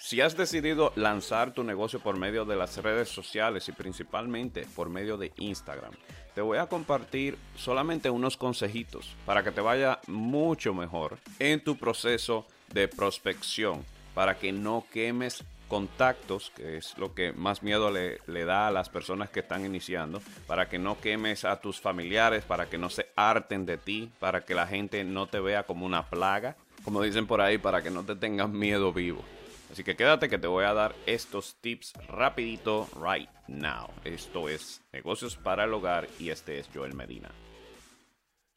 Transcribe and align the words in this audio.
Si 0.00 0.20
has 0.20 0.36
decidido 0.36 0.92
lanzar 0.94 1.52
tu 1.52 1.64
negocio 1.64 1.98
por 1.98 2.16
medio 2.16 2.44
de 2.44 2.54
las 2.54 2.76
redes 2.76 3.08
sociales 3.08 3.68
y 3.68 3.72
principalmente 3.72 4.64
por 4.76 4.88
medio 4.88 5.16
de 5.16 5.32
Instagram, 5.38 5.90
te 6.36 6.40
voy 6.40 6.58
a 6.58 6.68
compartir 6.68 7.36
solamente 7.56 8.08
unos 8.08 8.36
consejitos 8.36 9.16
para 9.26 9.42
que 9.42 9.50
te 9.50 9.60
vaya 9.60 9.98
mucho 10.06 10.72
mejor 10.72 11.18
en 11.40 11.64
tu 11.64 11.76
proceso 11.76 12.46
de 12.72 12.86
prospección, 12.86 13.84
para 14.14 14.38
que 14.38 14.52
no 14.52 14.84
quemes 14.92 15.42
contactos, 15.66 16.52
que 16.54 16.76
es 16.76 16.96
lo 16.96 17.12
que 17.12 17.32
más 17.32 17.64
miedo 17.64 17.90
le, 17.90 18.44
da 18.44 18.68
a 18.68 18.70
las 18.70 18.88
personas 18.88 19.30
que 19.30 19.40
están 19.40 19.66
iniciando, 19.66 20.22
para 20.46 20.68
que 20.68 20.78
no 20.78 21.00
quemes 21.00 21.44
a 21.44 21.60
tus 21.60 21.80
familiares, 21.80 22.44
para 22.44 22.70
que 22.70 22.78
no 22.78 22.88
se 22.88 23.08
harten 23.16 23.66
de 23.66 23.78
ti, 23.78 24.12
para 24.20 24.44
que 24.44 24.54
la 24.54 24.68
gente 24.68 25.02
no 25.02 25.26
te 25.26 25.40
vea 25.40 25.64
como 25.64 25.84
una 25.84 26.08
plaga, 26.08 26.56
como 26.84 27.02
dicen 27.02 27.26
por 27.26 27.40
ahí, 27.40 27.58
para 27.58 27.82
que 27.82 27.90
no 27.90 28.04
te 28.04 28.14
tengan 28.14 28.56
miedo 28.56 28.92
vivo. 28.92 29.24
Así 29.70 29.84
que 29.84 29.96
quédate 29.96 30.28
que 30.28 30.38
te 30.38 30.46
voy 30.46 30.64
a 30.64 30.72
dar 30.72 30.94
estos 31.04 31.56
tips 31.60 31.92
rapidito 32.08 32.88
right 33.00 33.28
now. 33.48 33.88
Esto 34.04 34.48
es 34.48 34.82
negocios 34.92 35.36
para 35.36 35.64
el 35.64 35.74
hogar 35.74 36.08
y 36.18 36.30
este 36.30 36.58
es 36.58 36.68
Joel 36.72 36.94
Medina. 36.94 37.30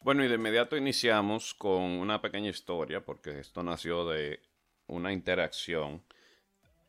Bueno, 0.00 0.24
y 0.24 0.28
de 0.28 0.34
inmediato 0.34 0.76
iniciamos 0.76 1.54
con 1.54 1.82
una 1.82 2.20
pequeña 2.20 2.48
historia 2.48 3.04
porque 3.04 3.38
esto 3.38 3.62
nació 3.62 4.08
de 4.08 4.40
una 4.86 5.12
interacción, 5.12 6.02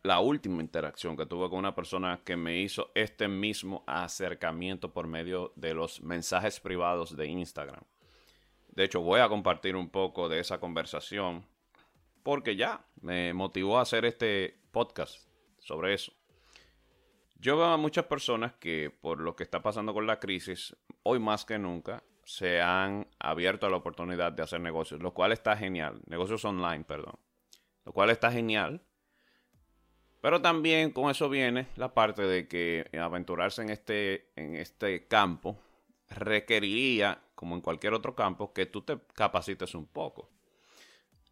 la 0.01 0.19
última 0.19 0.61
interacción 0.61 1.15
que 1.15 1.25
tuve 1.25 1.49
con 1.49 1.59
una 1.59 1.75
persona 1.75 2.21
que 2.23 2.35
me 2.35 2.59
hizo 2.59 2.91
este 2.95 3.27
mismo 3.27 3.83
acercamiento 3.85 4.93
por 4.93 5.05
medio 5.05 5.53
de 5.55 5.73
los 5.73 6.01
mensajes 6.01 6.59
privados 6.59 7.15
de 7.15 7.27
Instagram. 7.27 7.83
De 8.69 8.85
hecho, 8.85 9.01
voy 9.01 9.19
a 9.19 9.29
compartir 9.29 9.75
un 9.75 9.89
poco 9.89 10.27
de 10.27 10.39
esa 10.39 10.59
conversación 10.59 11.45
porque 12.23 12.55
ya 12.55 12.85
me 13.01 13.33
motivó 13.33 13.77
a 13.77 13.81
hacer 13.81 14.05
este 14.05 14.59
podcast 14.71 15.27
sobre 15.59 15.93
eso. 15.93 16.13
Yo 17.35 17.57
veo 17.57 17.65
a 17.65 17.77
muchas 17.77 18.05
personas 18.05 18.53
que 18.53 18.89
por 18.89 19.19
lo 19.19 19.35
que 19.35 19.43
está 19.43 19.61
pasando 19.61 19.93
con 19.93 20.07
la 20.07 20.19
crisis, 20.19 20.75
hoy 21.03 21.19
más 21.19 21.43
que 21.43 21.59
nunca, 21.59 22.03
se 22.23 22.61
han 22.61 23.07
abierto 23.19 23.65
a 23.65 23.69
la 23.69 23.77
oportunidad 23.77 24.31
de 24.31 24.43
hacer 24.43 24.61
negocios, 24.61 25.01
lo 25.01 25.13
cual 25.13 25.33
está 25.33 25.57
genial. 25.57 26.01
Negocios 26.07 26.45
online, 26.45 26.85
perdón. 26.85 27.19
Lo 27.85 27.91
cual 27.91 28.09
está 28.09 28.31
genial. 28.31 28.81
Pero 30.21 30.41
también 30.41 30.91
con 30.91 31.11
eso 31.11 31.27
viene 31.27 31.67
la 31.75 31.93
parte 31.93 32.21
de 32.21 32.47
que 32.47 32.89
aventurarse 32.97 33.61
en 33.61 33.69
este, 33.69 34.31
en 34.37 34.55
este 34.55 35.05
campo 35.07 35.59
requeriría, 36.09 37.21
como 37.35 37.55
en 37.55 37.61
cualquier 37.61 37.93
otro 37.93 38.15
campo, 38.15 38.53
que 38.53 38.65
tú 38.65 38.83
te 38.83 38.97
capacites 39.13 39.75
un 39.75 39.85
poco. 39.85 40.29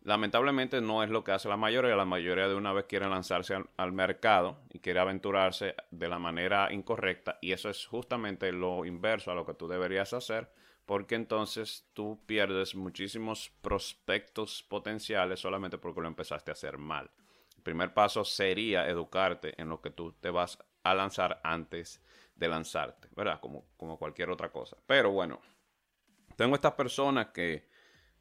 Lamentablemente 0.04 0.82
no 0.82 1.04
es 1.04 1.12
lo 1.12 1.24
que 1.24 1.32
hace 1.32 1.48
la 1.48 1.58
mayoría. 1.58 1.96
La 1.96 2.06
mayoría 2.06 2.48
de 2.48 2.56
una 2.56 2.74
vez 2.74 2.86
quiere 2.86 3.08
lanzarse 3.08 3.56
al, 3.78 3.92
mercado 3.92 4.58
y 4.72 4.80
quiere 4.80 5.00
aventurarse 5.00 5.76
de 5.92 6.10
la 6.10 6.18
manera 6.18 6.74
incorrecta. 6.74 7.38
Y 7.40 7.52
eso 7.52 7.70
es 7.70 7.86
justamente 7.86 8.52
lo 8.52 8.84
inverso 8.86 9.32
a 9.32 9.36
lo 9.36 9.46
que 9.46 9.54
tú 9.54 9.68
deberías 9.68 10.14
hacer. 10.14 10.52
Porque 10.88 11.14
entonces 11.14 11.88
tú 11.94 12.20
pierdes 12.26 12.74
muchísimos 12.74 13.52
prospectos 13.62 14.64
potenciales 14.64 15.40
solamente 15.40 15.78
porque 15.78 16.02
lo 16.02 16.08
empezaste 16.08 16.50
a 16.50 16.54
hacer 16.54 16.80
mal. 16.80 17.12
El 17.56 17.62
primer 17.62 17.94
paso 17.94 18.26
sería 18.26 18.90
educarte 18.90 19.54
en 19.62 19.70
lo 19.70 19.82
que 19.82 19.92
tú 19.92 20.14
te 20.14 20.32
vas 20.32 20.58
a 20.82 20.96
lanzar 20.96 21.40
antes 21.44 22.02
de 22.36 22.48
lanzarte, 22.48 23.08
¿verdad? 23.16 23.40
Como, 23.40 23.66
como 23.78 24.00
cualquier 24.00 24.32
otra 24.32 24.52
cosa. 24.52 24.78
Pero 24.88 25.12
bueno, 25.12 25.40
tengo 26.36 26.56
estas 26.56 26.74
personas 26.74 27.28
que 27.28 27.70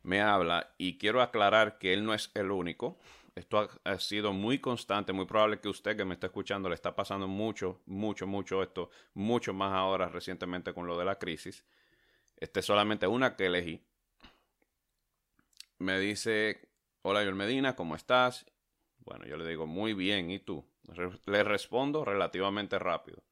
me 0.03 0.21
habla 0.21 0.75
y 0.79 0.99
quiero 0.99 1.23
aclarar 1.23 1.79
que 1.79 1.93
él 1.93 2.05
no 2.05 2.15
es 2.15 2.31
el 2.35 2.51
único. 2.51 2.99
Esto 3.35 3.71
ha, 3.85 3.99
sido 3.99 4.33
muy 4.33 4.59
constante, 4.59 5.13
muy 5.13 5.25
probable 5.25 5.61
que 5.61 5.69
usted 5.69 5.97
que 5.97 6.05
me 6.05 6.15
está 6.15 6.27
escuchando 6.27 6.69
le 6.69 6.75
está 6.75 6.95
pasando 6.95 7.29
mucho, 7.29 7.81
mucho, 7.87 8.27
mucho 8.27 8.63
esto, 8.63 8.91
mucho 9.15 9.55
más 9.55 9.73
ahora 9.73 10.09
recientemente 10.09 10.75
con 10.75 10.87
lo 10.87 10.99
de 10.99 11.05
la 11.05 11.19
crisis. 11.19 11.65
Este 12.37 12.61
es 12.61 12.67
solamente 12.67 13.07
una 13.07 13.37
que 13.37 13.47
elegí. 13.47 13.83
Me 15.79 15.99
dice, 15.99 16.69
hola 17.03 17.21
Joel 17.21 17.35
Medina, 17.35 17.77
¿cómo 17.77 17.95
estás? 17.95 18.47
Bueno, 18.99 19.25
yo 19.27 19.37
le 19.37 19.49
digo, 19.49 19.67
muy 19.67 19.95
bien, 19.95 20.31
¿y 20.31 20.39
tú? 20.39 20.67
Le 21.27 21.45
respondo 21.45 22.05
relativamente 22.05 22.79
rápido. 22.79 23.23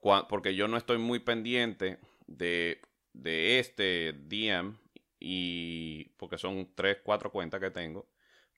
Porque 0.00 0.54
yo 0.54 0.66
no 0.66 0.76
estoy 0.76 0.98
muy 0.98 1.18
pendiente 1.18 1.98
de, 2.26 2.80
de 3.12 3.58
este 3.58 4.14
DM 4.14 4.76
y 5.20 6.06
porque 6.16 6.38
son 6.38 6.70
tres, 6.74 6.98
cuatro 7.04 7.30
cuentas 7.30 7.60
que 7.60 7.70
tengo, 7.70 8.08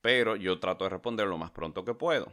pero 0.01 0.37
yo 0.37 0.59
trato 0.61 0.85
de 0.85 0.91
responder 0.91 1.27
lo 1.27 1.37
más 1.37 1.51
pronto 1.51 1.85
que 1.85 1.95
puedo. 1.95 2.33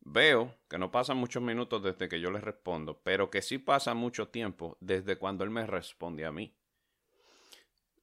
Veo 0.00 0.54
que 0.68 0.78
no 0.78 0.90
pasan 0.90 1.18
muchos 1.18 1.42
minutos 1.42 1.82
desde 1.82 2.08
que 2.08 2.20
yo 2.20 2.30
le 2.30 2.40
respondo, 2.40 3.00
pero 3.02 3.30
que 3.30 3.42
sí 3.42 3.58
pasa 3.58 3.92
mucho 3.94 4.28
tiempo 4.28 4.78
desde 4.80 5.16
cuando 5.16 5.44
él 5.44 5.50
me 5.50 5.66
responde 5.66 6.24
a 6.24 6.32
mí. 6.32 6.54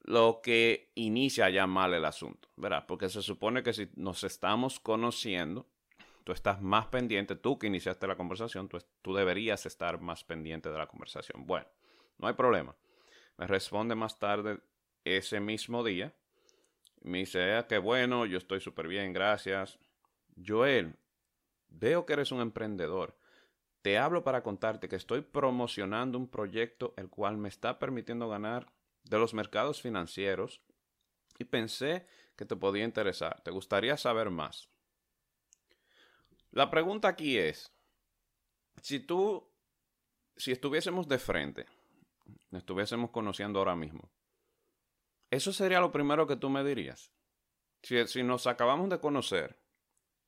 Lo 0.02 0.40
que 0.40 0.92
inicia 0.94 1.50
ya 1.50 1.66
mal 1.66 1.92
el 1.92 2.04
asunto, 2.04 2.48
¿verdad? 2.54 2.84
Porque 2.86 3.08
se 3.08 3.22
supone 3.22 3.64
que 3.64 3.72
si 3.72 3.88
nos 3.96 4.22
estamos 4.22 4.78
conociendo, 4.78 5.66
tú 6.22 6.30
estás 6.30 6.62
más 6.62 6.86
pendiente, 6.86 7.34
tú 7.34 7.58
que 7.58 7.66
iniciaste 7.66 8.06
la 8.06 8.16
conversación, 8.16 8.68
tú, 8.68 8.78
tú 9.02 9.14
deberías 9.14 9.66
estar 9.66 10.00
más 10.00 10.22
pendiente 10.22 10.70
de 10.70 10.78
la 10.78 10.86
conversación. 10.86 11.44
Bueno, 11.44 11.66
no 12.18 12.28
hay 12.28 12.34
problema. 12.34 12.76
Me 13.36 13.48
responde 13.48 13.96
más 13.96 14.16
tarde 14.18 14.60
ese 15.06 15.40
mismo 15.40 15.84
día. 15.84 16.14
Me 17.02 17.18
dice, 17.18 17.54
ah, 17.54 17.66
qué 17.68 17.78
bueno, 17.78 18.26
yo 18.26 18.38
estoy 18.38 18.60
súper 18.60 18.88
bien, 18.88 19.12
gracias. 19.12 19.78
Joel, 20.44 20.96
veo 21.68 22.04
que 22.04 22.14
eres 22.14 22.32
un 22.32 22.40
emprendedor. 22.40 23.16
Te 23.82 23.98
hablo 23.98 24.24
para 24.24 24.42
contarte 24.42 24.88
que 24.88 24.96
estoy 24.96 25.20
promocionando 25.20 26.18
un 26.18 26.28
proyecto 26.28 26.92
el 26.96 27.08
cual 27.08 27.36
me 27.36 27.48
está 27.48 27.78
permitiendo 27.78 28.28
ganar 28.28 28.72
de 29.04 29.18
los 29.18 29.32
mercados 29.32 29.80
financieros 29.80 30.60
y 31.38 31.44
pensé 31.44 32.06
que 32.34 32.44
te 32.44 32.56
podía 32.56 32.84
interesar. 32.84 33.40
¿Te 33.42 33.52
gustaría 33.52 33.96
saber 33.96 34.30
más? 34.30 34.68
La 36.50 36.70
pregunta 36.70 37.06
aquí 37.06 37.38
es, 37.38 37.72
si 38.82 38.98
tú, 38.98 39.48
si 40.36 40.50
estuviésemos 40.50 41.06
de 41.06 41.18
frente, 41.18 41.66
estuviésemos 42.50 43.10
conociendo 43.10 43.58
ahora 43.58 43.76
mismo, 43.76 44.10
eso 45.36 45.52
sería 45.52 45.80
lo 45.80 45.92
primero 45.92 46.26
que 46.26 46.36
tú 46.36 46.48
me 46.50 46.64
dirías. 46.64 47.12
Si, 47.82 48.22
nos 48.22 48.46
acabamos 48.46 48.88
de 48.90 48.98
conocer, 48.98 49.60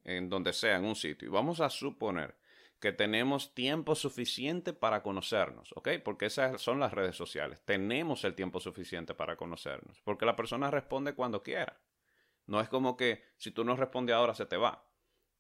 en 0.04 0.28
donde 0.28 0.52
sea, 0.52 0.76
en 0.76 0.84
un 0.84 0.94
sitio, 0.94 1.28
y 1.28 1.30
vamos 1.30 1.60
a 1.60 1.70
suponer 1.70 2.36
que 2.78 2.92
tenemos 2.92 3.54
tiempo 3.54 3.96
suficiente 3.96 4.72
para 4.72 5.02
conocernos, 5.02 5.72
¿ok? 5.74 5.88
Porque 6.04 6.26
esas 6.26 6.62
son 6.62 6.78
las 6.78 6.92
redes 6.92 7.16
sociales. 7.16 7.60
Tenemos 7.64 8.22
el 8.24 8.34
tiempo 8.34 8.60
suficiente 8.60 9.14
para 9.14 9.36
conocernos, 9.36 10.00
porque 10.02 10.26
la 10.26 10.36
persona 10.36 10.70
responde 10.70 11.14
cuando 11.14 11.42
quiera. 11.42 11.80
No 12.46 12.60
es 12.60 12.68
como 12.68 12.96
que 12.96 13.24
si 13.36 13.50
tú 13.50 13.64
no 13.64 13.74
respondes 13.74 14.14
ahora 14.14 14.34
se 14.34 14.46
te 14.46 14.56
va. 14.56 14.84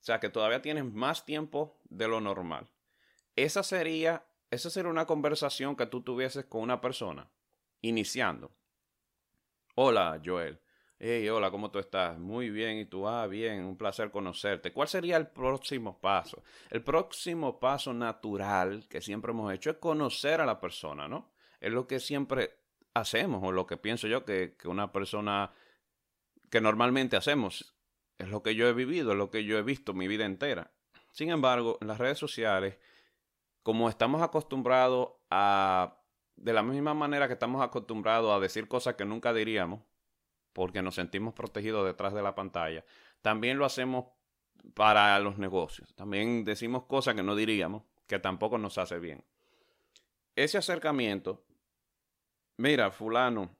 O 0.00 0.04
sea 0.04 0.18
que 0.18 0.28
todavía 0.28 0.62
tienes 0.62 0.84
más 0.84 1.24
tiempo 1.24 1.80
de 1.84 2.08
lo 2.08 2.20
normal. 2.20 2.68
Esa 3.36 3.62
sería, 3.62 4.26
esa 4.50 4.70
sería 4.70 4.90
una 4.90 5.06
conversación 5.06 5.76
que 5.76 5.86
tú 5.86 6.02
tuvieses 6.02 6.44
con 6.46 6.62
una 6.62 6.80
persona, 6.80 7.30
iniciando. 7.80 8.57
Hola, 9.80 10.20
Joel. 10.24 10.58
Hey, 10.98 11.28
hola, 11.28 11.52
¿cómo 11.52 11.70
tú 11.70 11.78
estás? 11.78 12.18
Muy 12.18 12.50
bien, 12.50 12.78
¿y 12.78 12.86
tú? 12.86 13.06
Ah, 13.06 13.28
bien, 13.28 13.64
un 13.64 13.76
placer 13.76 14.10
conocerte. 14.10 14.72
¿Cuál 14.72 14.88
sería 14.88 15.16
el 15.16 15.28
próximo 15.28 16.00
paso? 16.00 16.42
El 16.68 16.82
próximo 16.82 17.60
paso 17.60 17.94
natural 17.94 18.88
que 18.88 19.00
siempre 19.00 19.30
hemos 19.30 19.54
hecho 19.54 19.70
es 19.70 19.76
conocer 19.76 20.40
a 20.40 20.46
la 20.46 20.58
persona, 20.58 21.06
¿no? 21.06 21.30
Es 21.60 21.70
lo 21.70 21.86
que 21.86 22.00
siempre 22.00 22.56
hacemos, 22.92 23.40
o 23.44 23.52
lo 23.52 23.68
que 23.68 23.76
pienso 23.76 24.08
yo 24.08 24.24
que, 24.24 24.56
que 24.58 24.66
una 24.66 24.90
persona 24.90 25.52
que 26.50 26.60
normalmente 26.60 27.16
hacemos. 27.16 27.76
Es 28.18 28.28
lo 28.30 28.42
que 28.42 28.56
yo 28.56 28.66
he 28.66 28.72
vivido, 28.72 29.12
es 29.12 29.16
lo 29.16 29.30
que 29.30 29.44
yo 29.44 29.58
he 29.58 29.62
visto 29.62 29.94
mi 29.94 30.08
vida 30.08 30.24
entera. 30.24 30.72
Sin 31.12 31.30
embargo, 31.30 31.78
en 31.80 31.86
las 31.86 31.98
redes 31.98 32.18
sociales, 32.18 32.78
como 33.62 33.88
estamos 33.88 34.22
acostumbrados 34.22 35.10
a 35.30 35.97
de 36.38 36.52
la 36.52 36.62
misma 36.62 36.94
manera 36.94 37.26
que 37.26 37.34
estamos 37.34 37.62
acostumbrados 37.62 38.32
a 38.32 38.40
decir 38.40 38.68
cosas 38.68 38.94
que 38.94 39.04
nunca 39.04 39.32
diríamos, 39.32 39.80
porque 40.52 40.82
nos 40.82 40.94
sentimos 40.94 41.34
protegidos 41.34 41.86
detrás 41.86 42.14
de 42.14 42.22
la 42.22 42.34
pantalla, 42.34 42.84
también 43.22 43.58
lo 43.58 43.64
hacemos 43.64 44.06
para 44.74 45.18
los 45.20 45.38
negocios. 45.38 45.94
También 45.94 46.44
decimos 46.44 46.84
cosas 46.84 47.14
que 47.14 47.22
no 47.22 47.36
diríamos, 47.36 47.82
que 48.06 48.18
tampoco 48.18 48.58
nos 48.58 48.78
hace 48.78 48.98
bien. 48.98 49.24
Ese 50.36 50.58
acercamiento, 50.58 51.44
mira, 52.56 52.90
fulano, 52.90 53.50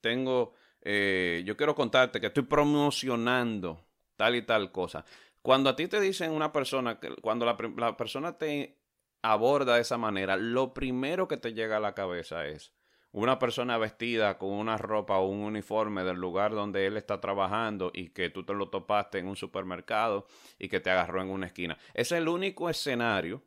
tengo, 0.00 0.54
eh, 0.82 1.42
yo 1.44 1.56
quiero 1.56 1.74
contarte 1.74 2.20
que 2.20 2.28
estoy 2.28 2.44
promocionando 2.44 3.84
tal 4.16 4.34
y 4.34 4.42
tal 4.42 4.72
cosa. 4.72 5.04
Cuando 5.42 5.70
a 5.70 5.76
ti 5.76 5.86
te 5.86 6.00
dicen 6.00 6.32
una 6.32 6.52
persona, 6.52 6.98
cuando 7.22 7.46
la, 7.46 7.56
la 7.76 7.96
persona 7.96 8.36
te 8.36 8.77
aborda 9.22 9.76
de 9.76 9.82
esa 9.82 9.98
manera, 9.98 10.36
lo 10.36 10.74
primero 10.74 11.28
que 11.28 11.36
te 11.36 11.54
llega 11.54 11.78
a 11.78 11.80
la 11.80 11.94
cabeza 11.94 12.46
es, 12.46 12.72
una 13.10 13.38
persona 13.38 13.78
vestida 13.78 14.38
con 14.38 14.50
una 14.50 14.76
ropa 14.76 15.18
o 15.18 15.28
un 15.28 15.40
uniforme 15.40 16.04
del 16.04 16.16
lugar 16.16 16.52
donde 16.52 16.86
él 16.86 16.96
está 16.96 17.20
trabajando 17.20 17.90
y 17.94 18.10
que 18.10 18.30
tú 18.30 18.44
te 18.44 18.52
lo 18.52 18.68
topaste 18.68 19.18
en 19.18 19.28
un 19.28 19.36
supermercado 19.36 20.26
y 20.58 20.68
que 20.68 20.80
te 20.80 20.90
agarró 20.90 21.22
en 21.22 21.30
una 21.30 21.46
esquina. 21.46 21.78
Es 21.94 22.12
el 22.12 22.28
único 22.28 22.68
escenario 22.68 23.42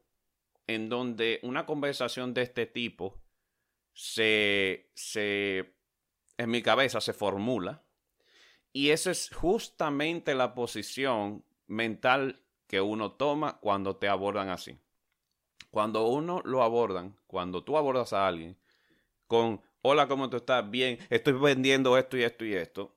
en 0.67 0.89
donde 0.89 1.39
una 1.43 1.65
conversación 1.65 2.33
de 2.33 2.41
este 2.41 2.65
tipo 2.65 3.21
se, 3.93 4.89
se 4.95 5.75
en 6.37 6.49
mi 6.49 6.61
cabeza 6.61 6.99
se 6.99 7.13
formula 7.13 7.83
y 8.73 8.89
esa 8.89 9.11
es 9.11 9.29
justamente 9.33 10.33
la 10.33 10.55
posición 10.55 11.45
mental 11.67 12.41
que 12.67 12.81
uno 12.81 13.11
toma 13.11 13.59
cuando 13.59 13.97
te 13.97 14.07
abordan 14.07 14.49
así. 14.49 14.79
Cuando 15.69 16.07
uno 16.07 16.41
lo 16.43 16.63
abordan, 16.63 17.15
cuando 17.27 17.63
tú 17.63 17.77
abordas 17.77 18.13
a 18.13 18.27
alguien 18.27 18.57
con, 19.27 19.61
hola, 19.81 20.07
¿cómo 20.07 20.29
tú 20.29 20.37
estás? 20.37 20.69
Bien, 20.69 20.97
estoy 21.09 21.33
vendiendo 21.33 21.97
esto 21.97 22.17
y 22.17 22.23
esto 22.23 22.43
y 22.43 22.53
esto. 22.53 22.95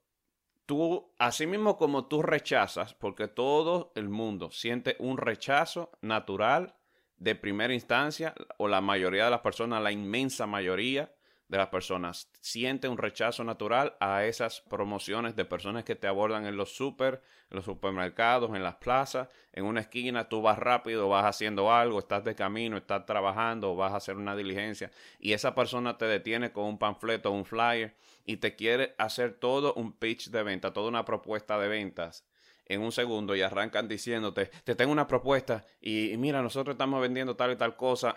Tú, 0.67 1.13
así 1.19 1.47
mismo 1.47 1.77
como 1.77 2.07
tú 2.07 2.23
rechazas, 2.23 2.95
porque 2.95 3.29
todo 3.29 3.93
el 3.95 4.09
mundo 4.09 4.51
siente 4.51 4.97
un 4.99 5.19
rechazo 5.19 5.93
natural 6.01 6.75
de 7.19 7.35
primera 7.35 7.75
instancia, 7.75 8.35
o 8.57 8.67
la 8.67 8.81
mayoría 8.81 9.27
de 9.27 9.31
las 9.31 9.41
personas, 9.41 9.83
la 9.83 9.93
inmensa 9.93 10.47
mayoría, 10.47 11.15
de 11.55 11.59
las 11.59 11.69
personas. 11.69 12.29
Siente 12.41 12.89
un 12.89 12.99
rechazo 12.99 13.45
natural 13.45 13.95
a 14.01 14.25
esas 14.25 14.61
promociones 14.63 15.37
de 15.37 15.45
personas 15.45 15.85
que 15.85 15.95
te 15.95 16.09
abordan 16.09 16.47
en 16.47 16.57
los 16.57 16.75
super, 16.75 17.23
en 17.49 17.57
los 17.57 17.65
supermercados, 17.65 18.57
en 18.57 18.65
las 18.65 18.75
plazas, 18.75 19.29
en 19.53 19.65
una 19.65 19.83
esquina, 19.83 20.29
tú 20.29 20.43
vas 20.43 20.59
rápido, 20.59 21.09
vas 21.09 21.25
haciendo 21.25 21.73
algo, 21.73 22.01
estás 22.01 22.25
de 22.25 22.35
camino, 22.35 22.77
estás 22.77 23.07
trabajando, 23.07 23.77
vas 23.77 23.93
a 23.93 23.99
hacer 23.99 24.17
una 24.17 24.35
diligencia 24.35 24.91
y 25.21 25.33
esa 25.33 25.55
persona 25.55 25.97
te 25.97 26.07
detiene 26.07 26.51
con 26.51 26.65
un 26.65 26.77
panfleto, 26.77 27.31
un 27.31 27.45
flyer 27.45 27.95
y 28.25 28.39
te 28.39 28.57
quiere 28.57 28.97
hacer 28.99 29.35
todo 29.35 29.75
un 29.75 29.93
pitch 29.93 30.31
de 30.31 30.43
venta, 30.43 30.73
toda 30.73 30.89
una 30.89 31.05
propuesta 31.05 31.57
de 31.57 31.69
ventas 31.69 32.27
en 32.67 32.81
un 32.81 32.91
segundo 32.91 33.37
y 33.37 33.43
arrancan 33.43 33.87
diciéndote, 33.87 34.51
te 34.65 34.75
tengo 34.75 34.91
una 34.91 35.07
propuesta 35.07 35.65
y, 35.81 36.17
mira, 36.17 36.43
nosotros 36.43 36.75
estamos 36.75 37.01
vendiendo 37.01 37.37
tal 37.37 37.53
y 37.53 37.57
tal 37.57 37.77
cosa 37.77 38.17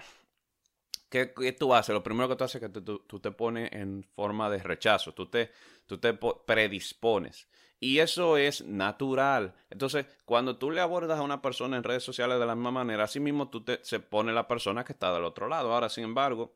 ¿Qué, 1.09 1.25
tú 1.57 1.73
haces? 1.73 1.93
Lo 1.93 2.03
primero 2.03 2.27
que 2.27 2.35
tú 2.35 2.43
haces 2.43 2.61
es 2.61 2.69
que 2.69 2.81
tú, 2.81 3.19
te 3.19 3.31
pones 3.31 3.71
en 3.71 4.03
forma 4.03 4.49
de 4.49 4.59
rechazo, 4.59 5.13
tú 5.13 5.27
te, 5.27 5.51
tú 5.85 5.97
te 5.99 6.13
predispones. 6.13 7.47
Y 7.79 7.99
eso 7.99 8.37
es 8.37 8.65
natural. 8.65 9.53
Entonces, 9.69 10.05
cuando 10.25 10.57
tú 10.57 10.71
le 10.71 10.81
abordas 10.81 11.19
a 11.19 11.23
una 11.23 11.41
persona 11.41 11.77
en 11.77 11.83
redes 11.83 12.03
sociales 12.03 12.39
de 12.39 12.45
la 12.45 12.55
misma 12.55 12.71
manera, 12.71 13.03
así 13.03 13.19
mismo 13.19 13.49
tú 13.49 13.63
te, 13.63 13.79
se 13.83 13.99
pone 13.99 14.33
la 14.33 14.47
persona 14.47 14.83
que 14.83 14.93
está 14.93 15.13
del 15.13 15.23
otro 15.23 15.47
lado. 15.47 15.73
Ahora, 15.73 15.87
sin 15.87 16.03
embargo, 16.03 16.53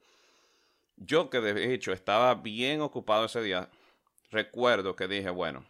yo 0.97 1.29
que 1.29 1.39
de 1.39 1.73
hecho 1.73 1.93
estaba 1.93 2.35
bien 2.35 2.81
ocupado 2.81 3.25
ese 3.25 3.41
día, 3.41 3.69
recuerdo 4.31 4.95
que 4.95 5.07
dije, 5.07 5.29
bueno, 5.29 5.63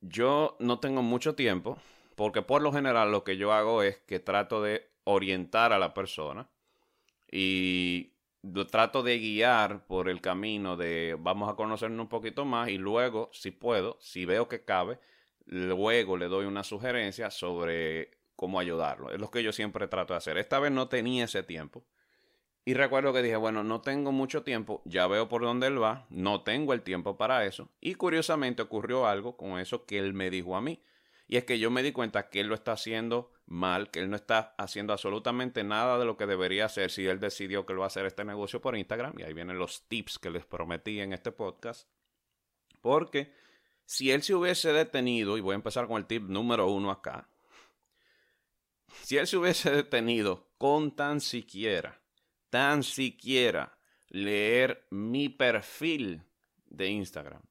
yo 0.00 0.56
no 0.58 0.80
tengo 0.80 1.02
mucho 1.02 1.34
tiempo, 1.34 1.78
porque 2.16 2.42
por 2.42 2.62
lo 2.62 2.72
general 2.72 3.12
lo 3.12 3.22
que 3.24 3.36
yo 3.36 3.52
hago 3.52 3.82
es 3.82 3.98
que 3.98 4.18
trato 4.18 4.62
de 4.62 4.90
orientar 5.04 5.72
a 5.72 5.78
la 5.78 5.94
persona 5.94 6.48
y 7.30 8.12
lo 8.42 8.66
trato 8.66 9.02
de 9.02 9.18
guiar 9.18 9.86
por 9.86 10.08
el 10.08 10.20
camino 10.20 10.76
de 10.76 11.16
vamos 11.18 11.50
a 11.50 11.56
conocernos 11.56 12.00
un 12.00 12.08
poquito 12.08 12.44
más 12.44 12.68
y 12.68 12.78
luego, 12.78 13.30
si 13.32 13.50
puedo, 13.50 13.98
si 14.00 14.24
veo 14.24 14.48
que 14.48 14.64
cabe, 14.64 14.98
luego 15.46 16.16
le 16.16 16.28
doy 16.28 16.46
una 16.46 16.64
sugerencia 16.64 17.30
sobre 17.30 18.18
cómo 18.36 18.60
ayudarlo. 18.60 19.10
Es 19.10 19.18
lo 19.18 19.30
que 19.30 19.42
yo 19.42 19.52
siempre 19.52 19.88
trato 19.88 20.14
de 20.14 20.18
hacer. 20.18 20.38
Esta 20.38 20.60
vez 20.60 20.70
no 20.70 20.88
tenía 20.88 21.24
ese 21.24 21.42
tiempo. 21.42 21.84
Y 22.64 22.74
recuerdo 22.74 23.12
que 23.14 23.22
dije, 23.22 23.36
bueno, 23.36 23.64
no 23.64 23.80
tengo 23.80 24.12
mucho 24.12 24.42
tiempo, 24.42 24.82
ya 24.84 25.06
veo 25.06 25.26
por 25.26 25.40
dónde 25.40 25.68
él 25.68 25.82
va, 25.82 26.06
no 26.10 26.42
tengo 26.42 26.74
el 26.74 26.82
tiempo 26.82 27.16
para 27.16 27.46
eso. 27.46 27.70
Y 27.80 27.94
curiosamente 27.94 28.60
ocurrió 28.60 29.06
algo 29.06 29.38
con 29.38 29.58
eso 29.58 29.86
que 29.86 29.98
él 29.98 30.12
me 30.12 30.28
dijo 30.28 30.54
a 30.54 30.60
mí. 30.60 30.82
Y 31.28 31.36
es 31.36 31.44
que 31.44 31.58
yo 31.58 31.70
me 31.70 31.82
di 31.82 31.92
cuenta 31.92 32.30
que 32.30 32.40
él 32.40 32.46
lo 32.46 32.54
está 32.54 32.72
haciendo 32.72 33.32
mal, 33.44 33.90
que 33.90 34.00
él 34.00 34.08
no 34.08 34.16
está 34.16 34.54
haciendo 34.56 34.94
absolutamente 34.94 35.62
nada 35.62 35.98
de 35.98 36.06
lo 36.06 36.16
que 36.16 36.26
debería 36.26 36.64
hacer 36.64 36.90
si 36.90 37.06
él 37.06 37.20
decidió 37.20 37.66
que 37.66 37.74
lo 37.74 37.80
va 37.80 37.86
a 37.86 37.88
hacer 37.88 38.06
este 38.06 38.24
negocio 38.24 38.62
por 38.62 38.76
Instagram. 38.76 39.12
Y 39.18 39.24
ahí 39.24 39.34
vienen 39.34 39.58
los 39.58 39.86
tips 39.88 40.18
que 40.18 40.30
les 40.30 40.46
prometí 40.46 41.00
en 41.00 41.12
este 41.12 41.30
podcast. 41.30 41.86
Porque 42.80 43.34
si 43.84 44.10
él 44.10 44.22
se 44.22 44.34
hubiese 44.34 44.72
detenido, 44.72 45.36
y 45.36 45.42
voy 45.42 45.52
a 45.52 45.56
empezar 45.56 45.86
con 45.86 45.98
el 45.98 46.06
tip 46.06 46.22
número 46.22 46.66
uno 46.66 46.90
acá, 46.90 47.28
si 49.02 49.18
él 49.18 49.26
se 49.26 49.36
hubiese 49.36 49.70
detenido 49.70 50.48
con 50.56 50.96
tan 50.96 51.20
siquiera, 51.20 52.00
tan 52.48 52.82
siquiera 52.82 53.78
leer 54.08 54.86
mi 54.90 55.28
perfil 55.28 56.22
de 56.64 56.88
Instagram, 56.88 57.42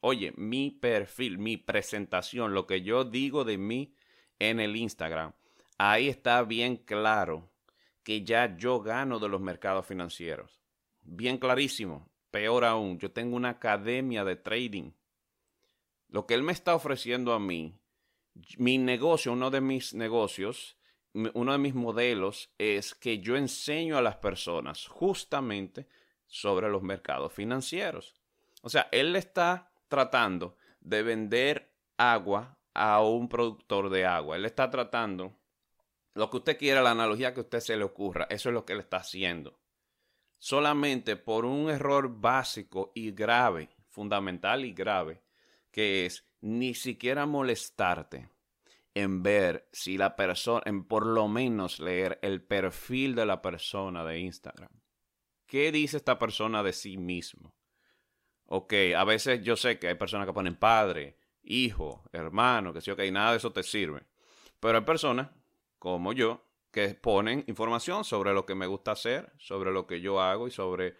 oye, 0.00 0.32
mi 0.36 0.70
perfil, 0.70 1.38
mi 1.38 1.56
presentación, 1.56 2.54
lo 2.54 2.66
que 2.66 2.82
yo 2.82 3.04
digo 3.04 3.44
de 3.44 3.58
mí 3.58 3.94
en 4.38 4.60
el 4.60 4.76
Instagram, 4.76 5.32
ahí 5.78 6.08
está 6.08 6.42
bien 6.42 6.76
claro 6.76 7.50
que 8.02 8.24
ya 8.24 8.56
yo 8.56 8.80
gano 8.80 9.18
de 9.18 9.28
los 9.28 9.40
mercados 9.40 9.86
financieros. 9.86 10.60
Bien 11.02 11.38
clarísimo. 11.38 12.08
Peor 12.30 12.64
aún, 12.64 12.98
yo 12.98 13.10
tengo 13.10 13.36
una 13.36 13.50
academia 13.50 14.24
de 14.24 14.36
trading. 14.36 14.92
Lo 16.08 16.26
que 16.26 16.34
él 16.34 16.42
me 16.42 16.52
está 16.52 16.74
ofreciendo 16.74 17.32
a 17.32 17.38
mí, 17.38 17.78
mi 18.56 18.78
negocio, 18.78 19.32
uno 19.32 19.50
de 19.50 19.60
mis 19.60 19.94
negocios, 19.94 20.76
uno 21.12 21.52
de 21.52 21.58
mis 21.58 21.74
modelos 21.74 22.50
es 22.58 22.94
que 22.94 23.18
yo 23.18 23.36
enseño 23.36 23.96
a 23.96 24.02
las 24.02 24.16
personas 24.16 24.86
justamente 24.86 25.88
sobre 26.26 26.68
los 26.68 26.82
mercados 26.82 27.32
financieros. 27.32 28.14
O 28.62 28.68
sea, 28.68 28.88
él 28.92 29.16
está 29.16 29.72
tratando 29.88 30.56
de 30.80 31.02
vender 31.02 31.74
agua 31.96 32.58
a 32.74 33.02
un 33.02 33.28
productor 33.28 33.90
de 33.90 34.06
agua. 34.06 34.36
Él 34.36 34.44
está 34.44 34.70
tratando 34.70 35.38
lo 36.14 36.30
que 36.30 36.36
usted 36.38 36.58
quiera, 36.58 36.82
la 36.82 36.92
analogía 36.92 37.32
que 37.32 37.40
a 37.40 37.44
usted 37.44 37.60
se 37.60 37.76
le 37.76 37.84
ocurra. 37.84 38.26
Eso 38.30 38.48
es 38.48 38.52
lo 38.52 38.64
que 38.64 38.72
él 38.72 38.80
está 38.80 38.98
haciendo. 38.98 39.60
Solamente 40.38 41.16
por 41.16 41.44
un 41.44 41.70
error 41.70 42.20
básico 42.20 42.92
y 42.94 43.12
grave, 43.12 43.70
fundamental 43.88 44.64
y 44.64 44.72
grave, 44.72 45.22
que 45.70 46.06
es 46.06 46.26
ni 46.40 46.74
siquiera 46.74 47.26
molestarte 47.26 48.30
en 48.94 49.22
ver 49.22 49.68
si 49.72 49.96
la 49.96 50.16
persona, 50.16 50.62
en 50.66 50.84
por 50.84 51.06
lo 51.06 51.28
menos 51.28 51.78
leer 51.78 52.18
el 52.22 52.42
perfil 52.42 53.14
de 53.14 53.26
la 53.26 53.42
persona 53.42 54.04
de 54.04 54.18
Instagram. 54.18 54.70
¿Qué 55.46 55.72
dice 55.72 55.96
esta 55.96 56.18
persona 56.18 56.62
de 56.62 56.72
sí 56.72 56.98
mismo? 56.98 57.54
Ok, 58.50 58.72
a 58.96 59.04
veces 59.04 59.42
yo 59.42 59.56
sé 59.56 59.78
que 59.78 59.88
hay 59.88 59.94
personas 59.94 60.26
que 60.26 60.32
ponen 60.32 60.56
padre, 60.56 61.18
hijo, 61.42 62.02
hermano, 62.12 62.72
que 62.72 62.80
sí, 62.80 62.90
ok, 62.90 63.00
nada 63.12 63.32
de 63.32 63.36
eso 63.36 63.52
te 63.52 63.62
sirve. 63.62 64.02
Pero 64.58 64.78
hay 64.78 64.84
personas, 64.84 65.28
como 65.78 66.14
yo, 66.14 66.42
que 66.70 66.94
ponen 66.94 67.44
información 67.46 68.04
sobre 68.04 68.32
lo 68.32 68.46
que 68.46 68.54
me 68.54 68.66
gusta 68.66 68.92
hacer, 68.92 69.32
sobre 69.38 69.70
lo 69.70 69.86
que 69.86 70.00
yo 70.00 70.20
hago 70.20 70.48
y 70.48 70.50
sobre 70.50 70.88
eh, 70.88 70.94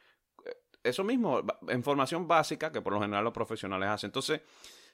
eso 0.83 1.05
mismo, 1.05 1.43
información 1.73 2.29
básica 2.29 2.71
que 2.71 2.83
por 2.83 2.93
lo 2.93 3.01
general 3.01 3.25
los 3.25 3.33
profesionales 3.33 3.89
hacen. 3.89 4.09
Entonces, 4.09 4.43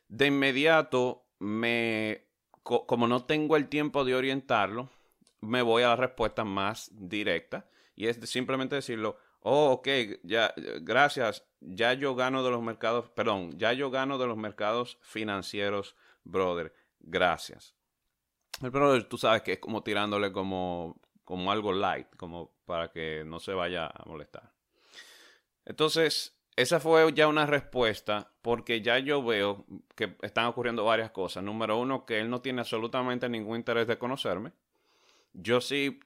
de 0.07 0.27
inmediato, 0.27 1.27
me, 1.41 2.29
como 2.63 3.09
no 3.09 3.25
tengo 3.25 3.57
el 3.57 3.69
tiempo 3.69 4.05
de 4.05 4.15
orientarlo, 4.15 4.91
me 5.41 5.61
voy 5.63 5.83
a 5.83 5.89
la 5.89 5.97
respuesta 5.97 6.45
más 6.45 6.91
directa 6.93 7.69
y 7.97 8.07
es 8.07 8.19
simplemente 8.31 8.77
decirlo, 8.77 9.17
oh, 9.45 9.73
ok, 9.73 9.89
ya, 10.23 10.53
gracias, 10.81 11.47
ya 11.61 11.93
yo 11.93 12.15
gano 12.15 12.43
de 12.43 12.51
los 12.51 12.63
mercados, 12.63 13.11
perdón, 13.11 13.59
ya 13.59 13.73
yo 13.75 13.91
gano 13.91 14.19
de 14.19 14.27
los 14.27 14.39
mercados 14.39 14.99
financieros, 15.03 15.97
brother, 16.25 16.75
gracias. 17.01 17.75
El 18.63 19.07
tú 19.07 19.19
sabes 19.19 19.43
que 19.43 19.53
es 19.53 19.59
como 19.59 19.83
tirándole 19.83 20.33
como, 20.33 20.99
como 21.25 21.53
algo 21.53 21.73
light, 21.73 22.09
como 22.17 22.55
para 22.65 22.91
que 22.91 23.23
no 23.27 23.39
se 23.39 23.53
vaya 23.53 23.87
a 23.87 24.05
molestar. 24.07 24.51
Entonces, 25.67 26.39
esa 26.57 26.81
fue 26.81 27.13
ya 27.13 27.29
una 27.29 27.47
respuesta 27.47 28.33
porque 28.41 28.81
ya 28.81 28.99
yo 28.99 29.23
veo 29.23 29.67
que 29.95 30.17
están 30.23 30.47
ocurriendo 30.47 30.85
varias 30.85 31.11
cosas. 31.11 31.43
Número 31.43 31.79
uno, 31.79 32.07
que 32.07 32.21
él 32.21 32.31
no 32.31 32.41
tiene 32.41 32.61
absolutamente 32.61 33.29
ningún 33.29 33.57
interés 33.57 33.87
de 33.89 33.99
conocerme. 33.99 34.53
Yo 35.35 35.61
sí 35.61 36.01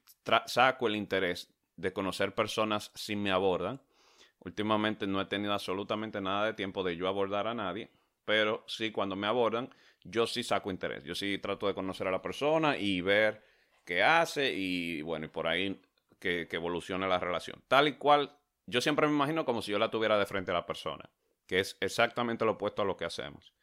saco 0.47 0.89
el 0.89 0.97
interés 0.97 1.51
de 1.79 1.93
conocer 1.93 2.35
personas 2.35 2.91
si 2.95 3.17
me 3.17 3.31
abordan. 3.31 3.81
Últimamente 4.41 5.07
no 5.07 5.21
he 5.21 5.25
tenido 5.25 5.53
absolutamente 5.55 6.21
nada 6.21 6.45
de 6.45 6.53
tiempo 6.53 6.83
de 6.83 6.97
yo 6.97 7.09
abordar 7.09 7.47
a 7.47 7.55
nadie, 7.55 7.91
pero 8.25 8.65
sí 8.67 8.91
cuando 8.91 9.17
me 9.17 9.27
abordan, 9.27 9.71
yo 10.05 10.27
sí 10.27 10.43
saco 10.43 10.71
interés. 10.71 11.05
Yo 11.05 11.15
sí 11.15 11.39
trato 11.39 11.67
de 11.67 11.75
conocer 11.75 12.07
a 12.09 12.11
la 12.11 12.21
persona 12.21 12.77
y 12.77 13.01
ver 13.01 13.43
qué 13.85 14.03
hace 14.03 14.53
y 14.53 15.03
bueno, 15.03 15.27
y 15.27 15.29
por 15.29 15.47
ahí 15.47 15.81
que, 16.19 16.47
que 16.49 16.57
evolucione 16.57 17.09
la 17.09 17.19
relación. 17.19 17.63
Tal 17.69 17.89
y 17.89 17.93
cual, 17.93 18.37
yo 18.67 18.81
siempre 18.81 19.07
me 19.07 19.15
imagino 19.15 19.45
como 19.45 19.63
si 19.63 19.71
yo 19.71 19.79
la 19.79 19.91
tuviera 19.91 20.19
de 20.19 20.27
frente 20.27 20.51
a 20.51 20.55
la 20.55 20.67
persona, 20.67 21.09
que 21.47 21.61
es 21.61 21.77
exactamente 21.81 22.45
lo 22.45 22.53
opuesto 22.53 22.83
a 22.83 22.85
lo 22.85 22.97
que 22.97 23.05
hacemos. 23.05 23.55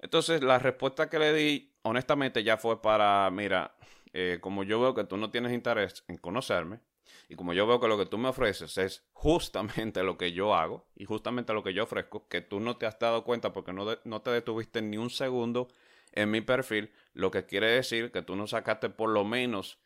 Entonces, 0.00 0.42
la 0.42 0.58
respuesta 0.58 1.08
que 1.08 1.18
le 1.20 1.32
di, 1.32 1.72
honestamente, 1.82 2.42
ya 2.42 2.56
fue 2.56 2.82
para, 2.82 3.30
mira, 3.30 3.74
eh, 4.12 4.38
como 4.40 4.64
yo 4.64 4.80
veo 4.80 4.94
que 4.94 5.04
tú 5.04 5.16
no 5.16 5.30
tienes 5.30 5.52
interés 5.52 6.04
en 6.08 6.18
conocerme, 6.18 6.80
Y 7.28 7.36
como 7.36 7.52
yo 7.52 7.66
veo 7.66 7.80
que 7.80 7.88
lo 7.88 7.98
que 7.98 8.06
tú 8.06 8.18
me 8.18 8.28
ofreces 8.28 8.76
es 8.78 9.04
justamente 9.12 10.02
lo 10.02 10.18
que 10.18 10.32
yo 10.32 10.54
hago 10.54 10.86
y 10.96 11.04
justamente 11.04 11.52
lo 11.52 11.62
que 11.62 11.74
yo 11.74 11.84
ofrezco, 11.84 12.28
que 12.28 12.40
tú 12.40 12.60
no 12.60 12.76
te 12.76 12.86
has 12.86 12.98
dado 12.98 13.24
cuenta 13.24 13.52
porque 13.52 13.72
no, 13.72 13.86
no 14.04 14.22
te 14.22 14.30
detuviste 14.30 14.82
ni 14.82 14.96
un 14.96 15.10
segundo 15.10 15.68
en 16.12 16.30
mi 16.30 16.40
perfil, 16.40 16.90
lo 17.12 17.30
que 17.30 17.44
quiere 17.44 17.66
decir 17.66 18.12
que 18.12 18.22
tú 18.22 18.36
no 18.36 18.46
sacaste 18.46 18.88
por 18.88 19.10
lo 19.10 19.24
menos, 19.24 19.78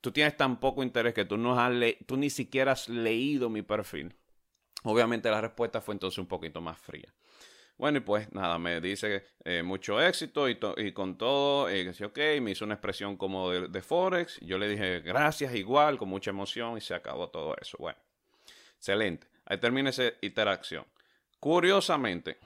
tú 0.00 0.12
tienes 0.12 0.36
tan 0.36 0.58
poco 0.60 0.82
interés 0.82 1.14
que 1.14 1.24
tú, 1.24 1.36
no 1.36 1.58
has 1.58 1.72
tú 2.06 2.16
ni 2.16 2.30
siquiera 2.30 2.72
has 2.72 2.88
leído 2.88 3.50
mi 3.50 3.62
perfil. 3.62 4.14
Obviamente 4.82 5.30
la 5.30 5.40
respuesta 5.40 5.80
fue 5.80 5.94
entonces 5.94 6.18
un 6.18 6.26
poquito 6.26 6.60
más 6.60 6.78
fría. 6.78 7.12
Bueno, 7.76 7.98
y 7.98 8.00
pues 8.02 8.32
nada, 8.32 8.58
me 8.58 8.80
dice 8.80 9.26
eh, 9.44 9.62
mucho 9.62 10.00
éxito 10.00 10.48
y, 10.48 10.92
con 10.92 11.18
todo, 11.18 11.68
eh, 11.68 11.92
que 11.92 12.04
ok, 12.04 12.18
me 12.40 12.52
hizo 12.52 12.64
una 12.64 12.74
expresión 12.74 13.16
como 13.16 13.50
de, 13.50 13.68
de, 13.68 13.82
Forex. 13.82 14.38
Yo 14.40 14.58
le 14.58 14.68
dije 14.68 15.00
gracias 15.00 15.54
igual, 15.54 15.98
con 15.98 16.08
mucha 16.08 16.30
emoción 16.30 16.78
y 16.78 16.80
se 16.80 16.94
acabó 16.94 17.30
todo 17.30 17.56
eso. 17.60 17.76
Bueno, 17.80 17.98
excelente. 18.76 19.26
Ahí 19.44 19.58
termina 19.58 19.90
esa 19.90 20.04
interacción. 20.20 20.86
Curiosamente, 21.40 22.38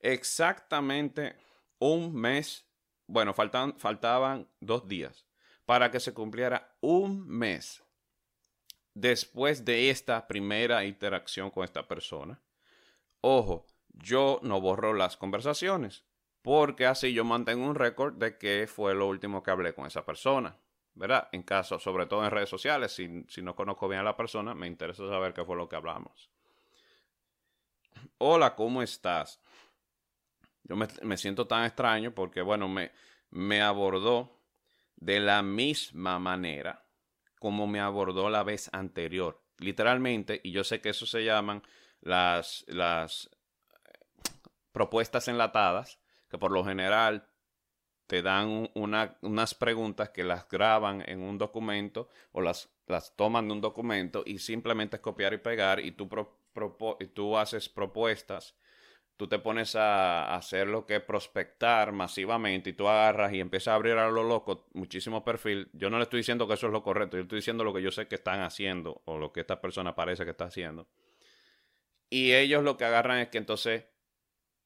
exactamente 0.00 1.36
un 1.78 2.14
mes, 2.14 2.66
bueno, 3.06 3.34
faltaban, 3.34 3.78
faltaban 3.78 4.48
dos 4.60 4.88
días 4.88 5.26
para 5.66 5.90
que 5.90 6.00
se 6.00 6.14
cumpliera 6.14 6.76
un 6.80 7.26
mes 7.26 7.82
después 8.94 9.64
de 9.64 9.90
esta 9.90 10.26
primera 10.26 10.84
interacción 10.84 11.50
con 11.50 11.64
esta 11.64 11.86
persona. 11.86 12.40
Ojo, 13.20 13.66
yo 13.92 14.40
no 14.42 14.60
borro 14.60 14.94
las 14.94 15.16
conversaciones, 15.16 16.04
porque 16.42 16.86
así 16.86 17.12
yo 17.12 17.24
mantengo 17.24 17.66
un 17.66 17.74
récord 17.74 18.14
de 18.14 18.38
qué 18.38 18.66
fue 18.66 18.94
lo 18.94 19.06
último 19.06 19.42
que 19.42 19.50
hablé 19.50 19.74
con 19.74 19.86
esa 19.86 20.04
persona. 20.04 20.56
¿Verdad? 20.94 21.30
En 21.32 21.42
caso, 21.42 21.78
sobre 21.78 22.04
todo 22.04 22.22
en 22.22 22.30
redes 22.30 22.50
sociales, 22.50 22.92
si, 22.92 23.24
no 23.42 23.56
conozco 23.56 23.88
bien 23.88 24.02
a 24.02 24.04
la 24.04 24.16
persona, 24.16 24.54
me 24.54 24.66
interesa 24.66 25.08
saber 25.08 25.32
qué 25.32 25.42
fue 25.42 25.56
lo 25.56 25.66
que 25.66 25.76
hablamos. 25.76 26.30
Hola, 28.18 28.54
¿cómo 28.54 28.82
estás? 28.82 29.40
Yo 30.64 30.76
me, 30.76 30.86
me 31.02 31.16
siento 31.16 31.46
tan 31.46 31.64
extraño 31.64 32.12
porque, 32.14 32.42
bueno, 32.42 32.68
me, 32.68 32.92
me 33.30 33.62
abordó 33.62 34.38
de 34.96 35.18
la 35.18 35.42
misma 35.42 36.18
manera 36.18 36.82
como 37.42 37.66
me 37.66 37.80
abordó 37.80 38.30
la 38.30 38.44
vez 38.44 38.70
anterior. 38.72 39.42
Literalmente, 39.58 40.40
y 40.44 40.52
yo 40.52 40.62
sé 40.62 40.80
que 40.80 40.90
eso 40.90 41.06
se 41.06 41.24
llaman 41.24 41.64
las, 42.00 42.64
las 42.68 43.28
propuestas 44.72 45.28
enlatadas, 45.28 46.00
que 46.28 46.38
por 46.38 46.50
lo 46.50 46.64
general 46.64 47.28
te 48.12 48.20
dan 48.20 48.68
unas 48.74 49.54
preguntas 49.54 50.10
que 50.10 50.22
las 50.22 50.46
graban 50.46 51.02
en 51.06 51.22
un 51.22 51.38
documento 51.38 52.10
o 52.32 52.42
las, 52.42 52.70
toman 53.16 53.48
de 53.48 53.54
un 53.54 53.60
documento 53.62 54.22
y 54.26 54.38
simplemente 54.38 54.96
es 54.96 55.02
copiar 55.02 55.32
y 55.32 55.38
pegar 55.38 55.80
y 55.80 55.92
tú, 55.92 57.38
haces 57.38 57.70
propuestas, 57.70 58.54
tú 59.16 59.28
te 59.28 59.38
pones 59.38 59.76
a 59.76 60.34
hacer 60.34 60.66
lo 60.66 60.84
que 60.84 61.00
prospectar 61.00 61.92
masivamente 61.92 62.68
y 62.68 62.72
tú 62.74 62.86
agarras 62.86 63.32
y 63.32 63.40
empiezas 63.40 63.72
a 63.72 63.76
abrir 63.76 63.94
a 63.94 64.10
lo 64.10 64.24
loco 64.24 64.68
muchísimo 64.74 65.24
perfil. 65.24 65.70
Yo 65.72 65.88
no 65.88 65.96
le 65.96 66.02
estoy 66.02 66.18
diciendo 66.18 66.46
que 66.46 66.52
eso 66.52 66.66
es 66.66 66.72
lo 66.74 66.82
correcto, 66.82 67.16
yo 67.16 67.22
estoy 67.22 67.38
diciendo 67.38 67.64
lo 67.64 67.72
que 67.72 67.80
yo 67.80 67.90
sé 67.90 68.08
que 68.08 68.16
están 68.16 68.40
haciendo 68.40 69.00
o 69.06 69.16
lo 69.16 69.32
que 69.32 69.40
esta 69.40 69.60
persona 69.62 69.94
parece 69.94 70.24
que 70.24 70.32
está 70.32 70.44
haciendo. 70.44 70.86
Y 72.10 72.34
ellos 72.34 72.62
lo 72.62 72.76
que 72.76 72.84
agarran 72.84 73.20
es 73.20 73.28
que 73.28 73.38
entonces 73.38 73.84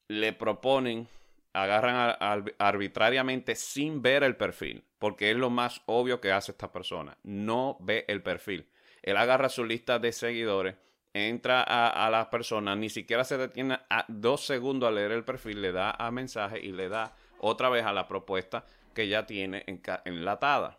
le 0.09 0.33
proponen, 0.33 1.09
agarran 1.53 2.17
arbitrariamente 2.59 3.55
sin 3.55 4.03
ver 4.03 4.23
el 4.23 4.37
perfil, 4.37 4.85
porque 4.99 5.31
es 5.31 5.37
lo 5.37 5.51
más 5.51 5.83
obvio 5.87 6.21
que 6.21 6.33
hace 6.33 6.53
esta 6.53 6.73
persona, 6.73 7.17
no 7.23 7.77
ve 7.81 8.05
el 8.09 8.23
perfil. 8.23 8.69
Él 9.03 9.17
agarra 9.17 9.49
su 9.49 9.65
lista 9.65 9.99
de 9.99 10.13
seguidores, 10.13 10.77
entra 11.15 11.63
a, 11.63 12.07
a 12.07 12.11
la 12.11 12.29
persona, 12.31 12.77
ni 12.77 12.91
siquiera 12.91 13.25
se 13.25 13.39
detiene 13.39 13.79
a 13.89 14.05
dos 14.09 14.45
segundos 14.45 14.89
a 14.89 14.93
leer 14.93 15.13
el 15.13 15.25
perfil, 15.25 15.63
le 15.63 15.73
da 15.73 15.91
a 15.91 16.11
mensaje 16.11 16.61
y 16.61 16.73
le 16.73 16.89
da 16.89 17.15
otra 17.39 17.69
vez 17.69 17.85
a 17.85 17.93
la 17.93 18.07
propuesta 18.07 18.65
que 18.95 19.09
ya 19.09 19.27
tiene 19.27 19.65
enlatada. 20.05 20.79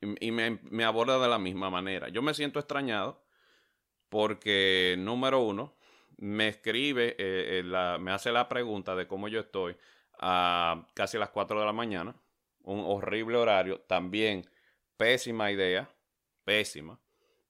Y, 0.00 0.30
me 0.30 0.84
aborda 0.84 1.18
de 1.18 1.28
la 1.28 1.38
misma 1.38 1.70
manera. 1.70 2.08
Yo 2.08 2.22
me 2.22 2.34
siento 2.34 2.60
extrañado 2.60 3.20
porque, 4.08 4.94
número 4.96 5.40
uno, 5.40 5.74
me 6.18 6.48
escribe, 6.48 7.16
eh, 7.18 7.60
eh, 7.60 7.98
me 7.98 8.12
hace 8.12 8.32
la 8.32 8.48
pregunta 8.48 8.94
de 8.94 9.06
cómo 9.06 9.28
yo 9.28 9.40
estoy 9.40 9.76
a 10.18 10.86
casi 10.94 11.18
las 11.18 11.30
4 11.30 11.60
de 11.60 11.66
la 11.66 11.72
mañana. 11.72 12.14
Un 12.62 12.80
horrible 12.84 13.36
horario. 13.36 13.80
También 13.80 14.44
pésima 14.96 15.50
idea. 15.50 15.88
Pésima. 16.44 16.98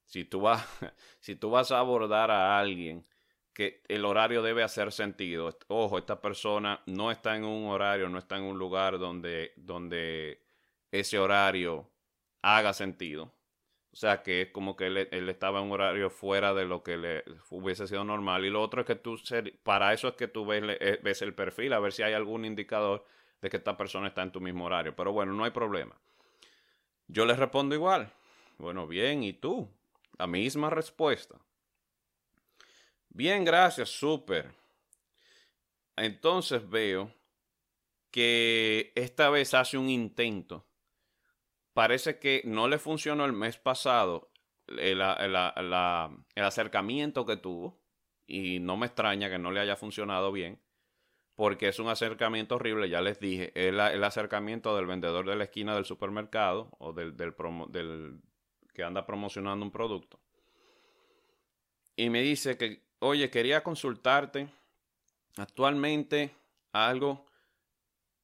Si 0.04 0.24
tú, 0.24 0.40
vas, 0.40 0.66
si 1.20 1.36
tú 1.36 1.50
vas 1.50 1.72
a 1.72 1.78
abordar 1.78 2.30
a 2.30 2.58
alguien 2.58 3.06
que 3.52 3.82
el 3.88 4.04
horario 4.04 4.42
debe 4.42 4.62
hacer 4.62 4.92
sentido. 4.92 5.56
Ojo, 5.66 5.98
esta 5.98 6.20
persona 6.20 6.82
no 6.86 7.10
está 7.10 7.36
en 7.36 7.44
un 7.44 7.68
horario, 7.70 8.08
no 8.08 8.18
está 8.18 8.36
en 8.36 8.44
un 8.44 8.58
lugar 8.58 8.98
donde, 8.98 9.52
donde 9.56 10.44
ese 10.92 11.18
horario 11.18 11.90
haga 12.42 12.72
sentido. 12.72 13.32
Sea 13.98 14.22
que 14.22 14.42
es 14.42 14.50
como 14.52 14.76
que 14.76 14.86
él, 14.86 15.28
estaba 15.28 15.58
en 15.58 15.64
un 15.64 15.72
horario 15.72 16.08
fuera 16.08 16.54
de 16.54 16.64
lo 16.66 16.84
que 16.84 16.96
le 16.96 17.24
hubiese 17.50 17.88
sido 17.88 18.04
normal. 18.04 18.44
Y 18.44 18.48
lo 18.48 18.62
otro 18.62 18.82
es 18.82 18.86
que 18.86 18.94
tú, 18.94 19.20
para 19.64 19.92
eso 19.92 20.06
es 20.06 20.14
que 20.14 20.28
tú 20.28 20.46
ves, 20.46 20.62
eh, 20.78 21.00
ves 21.02 21.20
el 21.20 21.34
perfil, 21.34 21.72
a 21.72 21.80
ver 21.80 21.92
si 21.92 22.04
hay 22.04 22.12
algún 22.12 22.44
indicador 22.44 23.04
de 23.42 23.50
que 23.50 23.56
esta 23.56 23.76
persona 23.76 24.06
está 24.06 24.22
en 24.22 24.30
tu 24.30 24.40
mismo 24.40 24.66
horario. 24.66 24.94
Pero 24.94 25.10
bueno, 25.10 25.32
no 25.32 25.42
hay 25.42 25.50
problema. 25.50 26.00
Yo 27.08 27.26
le 27.26 27.34
respondo 27.34 27.74
igual. 27.74 28.12
Bueno, 28.56 28.86
bien, 28.86 29.24
¿y 29.24 29.32
tú? 29.32 29.68
La 30.16 30.28
misma 30.28 30.70
respuesta. 30.70 31.36
Bien, 33.08 33.44
gracias, 33.44 33.88
súper. 33.88 34.54
Entonces 35.96 36.70
veo 36.70 37.12
que 38.12 38.92
esta 38.94 39.28
vez 39.28 39.54
hace 39.54 39.76
un 39.76 39.90
intento 39.90 40.67
parece 41.78 42.18
que 42.18 42.42
no 42.44 42.66
le 42.66 42.80
funcionó 42.80 43.24
el 43.24 43.32
mes 43.32 43.56
pasado 43.56 44.32
el, 44.66 45.00
acercamiento 46.34 47.24
que 47.24 47.36
tuvo 47.36 47.80
y 48.26 48.58
no 48.58 48.76
me 48.76 48.86
extraña 48.86 49.30
que 49.30 49.38
no 49.38 49.52
le 49.52 49.60
haya 49.60 49.76
funcionado 49.76 50.32
bien 50.32 50.60
porque 51.36 51.68
es 51.68 51.78
un 51.78 51.86
acercamiento 51.86 52.56
horrible, 52.56 52.88
ya 52.88 53.00
les 53.00 53.20
dije, 53.20 53.52
el, 53.54 53.78
acercamiento 53.78 54.74
del 54.74 54.86
vendedor 54.86 55.24
de 55.24 55.36
la 55.36 55.44
esquina 55.44 55.76
del 55.76 55.84
supermercado 55.84 56.68
o 56.80 56.92
del, 56.92 57.16
del 57.16 58.22
que 58.74 58.82
anda 58.82 59.06
promocionando 59.06 59.64
un 59.64 59.70
producto. 59.70 60.18
Y 61.94 62.10
me 62.10 62.22
dice 62.22 62.58
que, 62.58 62.82
oye, 62.98 63.30
quería 63.30 63.62
consultarte 63.62 64.48
actualmente 65.36 66.34
algo 66.72 67.24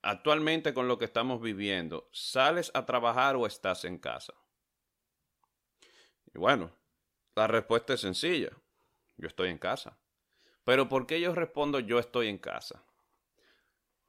actualmente 0.04 0.74
con 0.74 0.86
lo 0.86 0.98
que 0.98 1.06
estamos 1.06 1.40
viviendo, 1.40 2.08
¿sales 2.12 2.70
a 2.74 2.84
trabajar 2.84 3.36
o 3.36 3.46
estás 3.46 3.84
en 3.84 3.98
casa? 3.98 4.34
Y 6.32 6.38
bueno, 6.38 6.70
la 7.34 7.46
respuesta 7.46 7.94
es 7.94 8.02
sencilla. 8.02 8.50
Yo 9.16 9.26
estoy 9.28 9.48
en 9.48 9.58
casa. 9.58 9.98
Pero 10.64 10.88
¿por 10.88 11.06
qué 11.06 11.20
yo 11.20 11.34
respondo 11.34 11.80
yo 11.80 11.98
estoy 11.98 12.28
en 12.28 12.38
casa? 12.38 12.84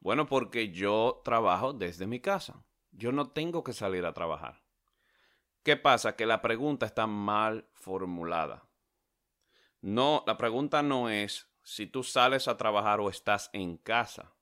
Bueno, 0.00 0.26
porque 0.26 0.70
yo 0.70 1.22
trabajo 1.24 1.72
desde 1.72 2.06
mi 2.06 2.20
casa. 2.20 2.62
Yo 2.90 3.10
no 3.10 3.30
tengo 3.30 3.64
que 3.64 3.72
salir 3.72 4.04
a 4.04 4.12
trabajar. 4.12 4.62
¿Qué 5.62 5.76
pasa? 5.76 6.14
Que 6.14 6.26
la 6.26 6.42
pregunta 6.42 6.86
está 6.86 7.06
mal 7.06 7.68
formulada. 7.72 8.68
No, 9.80 10.24
la 10.26 10.36
pregunta 10.36 10.82
no 10.82 11.08
es 11.08 11.48
si 11.62 11.86
tú 11.86 12.02
sales 12.02 12.48
a 12.48 12.56
trabajar 12.56 13.00
o 13.00 13.08
estás 13.08 13.50
en 13.52 13.76
casa. 13.78 14.35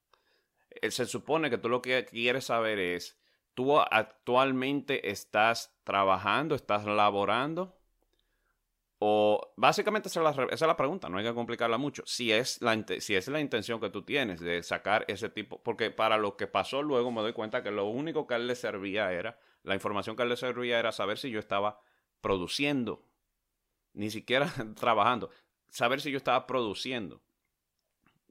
Eh, 0.83 0.91
se 0.91 1.07
supone 1.07 1.51
que 1.51 1.59
tú 1.59 1.69
lo 1.69 1.83
que 1.83 2.05
quieres 2.05 2.47
saber 2.47 2.79
es, 2.79 3.19
¿tú 3.55 3.79
actualmente 3.79 5.11
estás 5.11 5.77
trabajando, 5.85 6.55
estás 6.55 6.85
laborando? 6.85 7.77
O 9.07 9.53
básicamente 9.57 10.09
esa 10.09 10.21
es, 10.51 10.61
la, 10.63 10.77
pregunta, 10.77 11.09
no 11.11 11.19
hay 11.19 11.25
que 11.25 11.35
complicarla 11.35 11.77
mucho. 11.77 12.03
Si 12.07 12.33
es, 12.33 12.63
la, 12.63 12.83
si 13.01 13.15
es 13.15 13.29
la 13.29 13.41
intención 13.41 13.79
que 13.79 13.91
tú 13.91 14.03
tienes 14.03 14.41
de 14.41 14.63
sacar 14.63 15.05
ese 15.09 15.29
tipo, 15.29 15.63
porque 15.63 15.91
para 15.91 16.17
lo 16.17 16.37
que 16.37 16.47
pasó 16.47 16.83
luego 16.83 17.13
me 17.13 17.21
doy 17.21 17.35
cuenta 17.35 17.63
que 17.63 17.71
lo 17.71 17.87
único 17.87 18.27
que 18.27 18.35
a 18.35 18.37
él 18.39 18.47
le 18.47 18.55
servía 18.55 19.13
era, 19.13 19.39
la 19.63 19.75
información 19.75 20.17
que 20.17 20.23
a 20.23 20.25
él 20.25 20.31
le 20.31 20.37
servía 20.37 20.79
era 20.79 20.91
saber 20.91 21.19
si 21.19 21.31
yo 21.31 21.39
estaba 21.39 21.81
produciendo, 22.23 23.05
ni 23.93 24.11
siquiera 24.11 24.51
trabajando, 24.75 25.29
saber 25.69 26.01
si 26.01 26.11
yo 26.11 26.17
estaba 26.17 26.47
produciendo. 26.47 27.21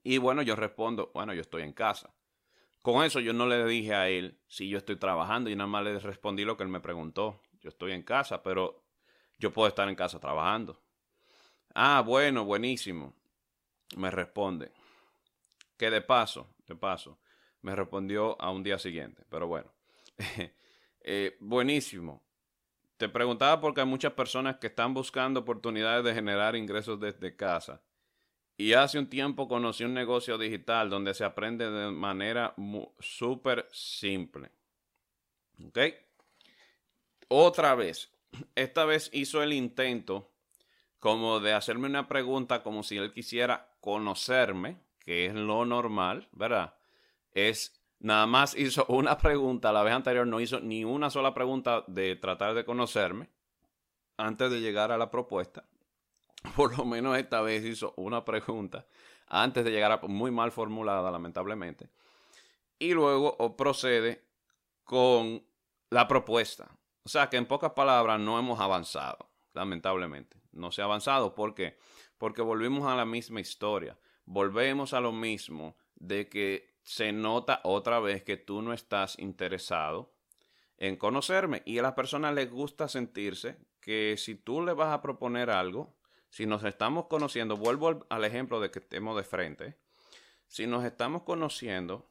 Y 0.02 0.18
bueno, 0.18 0.42
yo 0.42 0.56
respondo, 0.56 1.12
bueno, 1.14 1.34
yo 1.34 1.40
estoy 1.40 1.62
en 1.62 1.72
casa. 1.72 2.12
Con 2.84 3.02
eso 3.02 3.18
yo 3.18 3.32
no 3.32 3.46
le 3.46 3.64
dije 3.64 3.94
a 3.94 4.10
él 4.10 4.38
si 4.46 4.68
yo 4.68 4.76
estoy 4.76 4.96
trabajando 4.96 5.48
y 5.48 5.56
nada 5.56 5.66
más 5.66 5.82
le 5.84 5.98
respondí 5.98 6.44
lo 6.44 6.58
que 6.58 6.64
él 6.64 6.68
me 6.68 6.80
preguntó. 6.80 7.40
Yo 7.62 7.70
estoy 7.70 7.92
en 7.92 8.02
casa, 8.02 8.42
pero 8.42 8.84
yo 9.38 9.54
puedo 9.54 9.68
estar 9.68 9.88
en 9.88 9.94
casa 9.94 10.20
trabajando. 10.20 10.78
Ah, 11.74 12.02
bueno, 12.04 12.44
buenísimo. 12.44 13.14
Me 13.96 14.10
responde. 14.10 14.70
Que 15.78 15.88
de 15.88 16.02
paso, 16.02 16.46
de 16.66 16.76
paso, 16.76 17.18
me 17.62 17.74
respondió 17.74 18.38
a 18.38 18.50
un 18.50 18.62
día 18.62 18.78
siguiente. 18.78 19.24
Pero 19.30 19.46
bueno, 19.46 19.72
eh, 21.00 21.38
buenísimo. 21.40 22.22
te 22.98 23.08
preguntaba 23.08 23.62
porque 23.62 23.80
hay 23.80 23.86
muchas 23.86 24.12
personas 24.12 24.56
que 24.58 24.66
están 24.66 24.92
buscando 24.92 25.40
oportunidades 25.40 26.04
de 26.04 26.12
generar 26.12 26.54
ingresos 26.54 27.00
desde 27.00 27.34
casa. 27.34 27.80
Y 28.56 28.72
hace 28.74 28.98
un 28.98 29.08
tiempo 29.08 29.48
conocí 29.48 29.84
un 29.84 29.94
negocio 29.94 30.38
digital 30.38 30.88
donde 30.88 31.14
se 31.14 31.24
aprende 31.24 31.70
de 31.70 31.90
manera 31.90 32.54
súper 33.00 33.68
simple. 33.72 34.50
¿Ok? 35.66 35.78
Otra 37.28 37.74
vez. 37.74 38.10
Esta 38.54 38.84
vez 38.84 39.10
hizo 39.12 39.42
el 39.42 39.52
intento 39.52 40.30
como 40.98 41.38
de 41.38 41.52
hacerme 41.52 41.86
una 41.86 42.08
pregunta 42.08 42.62
como 42.62 42.82
si 42.82 42.96
él 42.96 43.12
quisiera 43.12 43.76
conocerme, 43.80 44.78
que 44.98 45.26
es 45.26 45.34
lo 45.34 45.64
normal, 45.64 46.28
¿verdad? 46.32 46.74
Es 47.32 47.80
nada 48.00 48.26
más 48.26 48.56
hizo 48.56 48.86
una 48.88 49.18
pregunta, 49.18 49.72
la 49.72 49.82
vez 49.82 49.94
anterior 49.94 50.26
no 50.26 50.40
hizo 50.40 50.60
ni 50.60 50.84
una 50.84 51.10
sola 51.10 51.34
pregunta 51.34 51.84
de 51.88 52.16
tratar 52.16 52.54
de 52.54 52.64
conocerme 52.64 53.28
antes 54.16 54.50
de 54.50 54.60
llegar 54.60 54.92
a 54.92 54.98
la 54.98 55.10
propuesta. 55.10 55.64
Por 56.56 56.78
lo 56.78 56.84
menos 56.84 57.18
esta 57.18 57.40
vez 57.40 57.64
hizo 57.64 57.94
una 57.96 58.24
pregunta 58.24 58.86
antes 59.26 59.64
de 59.64 59.70
llegar 59.70 59.92
a 59.92 60.00
muy 60.06 60.30
mal 60.30 60.52
formulada, 60.52 61.10
lamentablemente. 61.10 61.88
Y 62.78 62.92
luego 62.92 63.56
procede 63.56 64.24
con 64.84 65.42
la 65.90 66.06
propuesta. 66.06 66.70
O 67.04 67.08
sea 67.08 67.28
que 67.28 67.36
en 67.36 67.46
pocas 67.46 67.72
palabras 67.72 68.20
no 68.20 68.38
hemos 68.38 68.60
avanzado, 68.60 69.30
lamentablemente 69.52 70.44
no 70.54 70.70
se 70.70 70.82
ha 70.82 70.84
avanzado. 70.84 71.34
¿Por 71.34 71.54
qué? 71.54 71.76
Porque 72.18 72.42
volvimos 72.42 72.86
a 72.86 72.96
la 72.96 73.04
misma 73.04 73.40
historia. 73.40 73.98
Volvemos 74.24 74.94
a 74.94 75.00
lo 75.00 75.12
mismo 75.12 75.76
de 75.96 76.28
que 76.28 76.74
se 76.82 77.12
nota 77.12 77.60
otra 77.64 78.00
vez 78.00 78.22
que 78.22 78.36
tú 78.36 78.62
no 78.62 78.72
estás 78.72 79.18
interesado 79.18 80.14
en 80.78 80.96
conocerme. 80.96 81.62
Y 81.66 81.78
a 81.78 81.82
las 81.82 81.94
personas 81.94 82.34
les 82.34 82.50
gusta 82.50 82.88
sentirse 82.88 83.58
que 83.80 84.16
si 84.16 84.34
tú 84.34 84.62
le 84.62 84.72
vas 84.72 84.92
a 84.92 85.02
proponer 85.02 85.50
algo, 85.50 85.94
si 86.34 86.46
nos 86.46 86.64
estamos 86.64 87.06
conociendo, 87.06 87.56
vuelvo 87.56 88.06
al 88.08 88.24
ejemplo 88.24 88.58
de 88.58 88.72
que 88.72 88.80
estemos 88.80 89.16
de 89.16 89.22
frente, 89.22 89.78
si 90.48 90.66
nos 90.66 90.84
estamos 90.84 91.22
conociendo, 91.22 92.10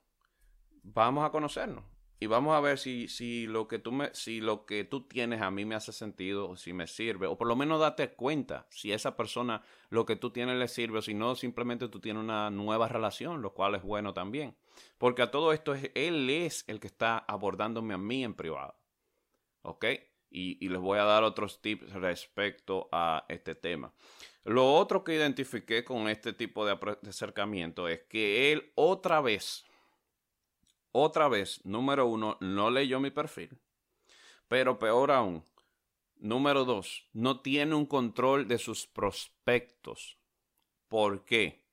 vamos 0.81 1.25
a 1.25 1.29
conocernos 1.29 1.83
y 2.21 2.27
vamos 2.27 2.55
a 2.55 2.61
ver 2.61 2.79
si, 2.79 3.09
si, 3.09 3.47
lo 3.47 3.67
que 3.67 3.79
tú 3.79 3.91
me, 3.91 4.15
si 4.15 4.39
lo 4.39 4.65
que 4.65 4.85
tú 4.85 5.09
tienes 5.09 5.41
a 5.41 5.51
mí 5.51 5.65
me 5.65 5.75
hace 5.75 5.91
sentido, 5.91 6.51
o 6.51 6.55
si 6.55 6.71
me 6.71 6.87
sirve, 6.87 7.27
o 7.27 7.37
por 7.37 7.49
lo 7.49 7.57
menos 7.57 7.81
date 7.81 8.13
cuenta 8.13 8.65
si 8.69 8.93
esa 8.93 9.17
persona 9.17 9.61
lo 9.89 10.05
que 10.05 10.15
tú 10.15 10.29
tienes 10.31 10.55
le 10.55 10.69
sirve, 10.69 10.99
o 10.99 11.01
si 11.01 11.13
no, 11.13 11.35
simplemente 11.35 11.89
tú 11.89 11.99
tienes 11.99 12.23
una 12.23 12.49
nueva 12.49 12.87
relación, 12.87 13.41
lo 13.41 13.53
cual 13.53 13.75
es 13.75 13.83
bueno 13.83 14.13
también. 14.13 14.55
Porque 14.97 15.23
a 15.23 15.31
todo 15.31 15.51
esto 15.51 15.73
es, 15.73 15.91
él 15.95 16.29
es 16.29 16.63
el 16.69 16.79
que 16.79 16.87
está 16.87 17.17
abordándome 17.17 17.93
a 17.93 17.97
mí 17.97 18.23
en 18.23 18.35
privado. 18.35 18.77
¿Ok? 19.63 19.83
Y, 20.35 20.67
les 20.67 20.79
voy 20.79 20.97
a 20.97 21.03
dar 21.03 21.23
otros 21.23 21.61
tips 21.61 21.93
respecto 21.93 22.89
a 22.91 23.23
este 23.29 23.53
tema. 23.53 23.93
Lo 24.43 24.73
otro 24.73 25.03
que 25.03 25.13
identifiqué 25.13 25.83
con 25.85 26.09
este 26.09 26.33
tipo 26.33 26.65
de 26.65 26.75
acercamiento 27.07 27.87
es 27.87 28.01
que 28.09 28.51
él 28.51 28.71
otra 28.75 29.21
vez 29.21 29.63
otra 30.95 31.27
vez, 31.27 31.59
número 31.65 32.05
uno, 32.05 32.37
no 32.39 32.69
leyó 32.69 32.99
mi 32.99 33.09
perfil. 33.09 33.57
Pero 34.47 34.77
peor 34.77 35.09
aún, 35.09 35.43
número 36.17 36.65
dos, 36.65 37.09
no 37.13 37.41
tiene 37.41 37.73
un 37.73 37.87
control 37.87 38.47
de 38.47 38.59
sus 38.59 38.85
prospectos. 38.85 40.19
¿Por 40.87 41.25
qué? 41.25 41.65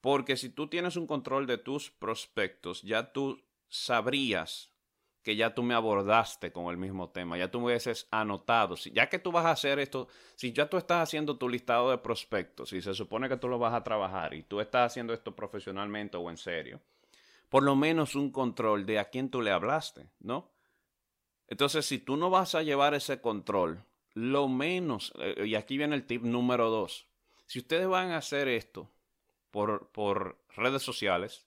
Porque 0.00 0.36
si 0.36 0.48
tú 0.50 0.66
tienes 0.66 0.96
un 0.96 1.06
control 1.06 1.46
de 1.46 1.56
tus 1.56 1.92
prospectos, 1.92 2.82
ya 2.82 3.12
tú 3.12 3.40
sabrías 3.68 4.72
que 5.28 5.36
ya 5.36 5.54
tú 5.54 5.62
me 5.62 5.74
abordaste 5.74 6.52
con 6.52 6.70
el 6.70 6.78
mismo 6.78 7.10
tema, 7.10 7.36
ya 7.36 7.50
tú 7.50 7.58
me 7.58 7.66
hubieses 7.66 8.08
anotado, 8.10 8.78
si, 8.78 8.90
ya 8.92 9.10
que 9.10 9.18
tú 9.18 9.30
vas 9.30 9.44
a 9.44 9.50
hacer 9.50 9.78
esto, 9.78 10.08
si 10.36 10.54
ya 10.54 10.70
tú 10.70 10.78
estás 10.78 11.02
haciendo 11.02 11.36
tu 11.36 11.50
listado 11.50 11.90
de 11.90 11.98
prospectos 11.98 12.72
y 12.72 12.80
se 12.80 12.94
supone 12.94 13.28
que 13.28 13.36
tú 13.36 13.46
lo 13.46 13.58
vas 13.58 13.74
a 13.74 13.84
trabajar 13.84 14.32
y 14.32 14.44
tú 14.44 14.58
estás 14.58 14.90
haciendo 14.90 15.12
esto 15.12 15.36
profesionalmente 15.36 16.16
o 16.16 16.30
en 16.30 16.38
serio, 16.38 16.80
por 17.50 17.62
lo 17.62 17.76
menos 17.76 18.14
un 18.14 18.32
control 18.32 18.86
de 18.86 19.00
a 19.00 19.10
quién 19.10 19.28
tú 19.28 19.42
le 19.42 19.50
hablaste, 19.50 20.08
¿no? 20.20 20.50
Entonces, 21.46 21.84
si 21.84 21.98
tú 21.98 22.16
no 22.16 22.30
vas 22.30 22.54
a 22.54 22.62
llevar 22.62 22.94
ese 22.94 23.20
control, 23.20 23.84
lo 24.14 24.48
menos, 24.48 25.12
eh, 25.18 25.44
y 25.44 25.56
aquí 25.56 25.76
viene 25.76 25.94
el 25.94 26.06
tip 26.06 26.22
número 26.22 26.70
dos, 26.70 27.06
si 27.44 27.58
ustedes 27.58 27.86
van 27.86 28.12
a 28.12 28.16
hacer 28.16 28.48
esto 28.48 28.90
por, 29.50 29.90
por 29.90 30.38
redes 30.56 30.80
sociales, 30.80 31.46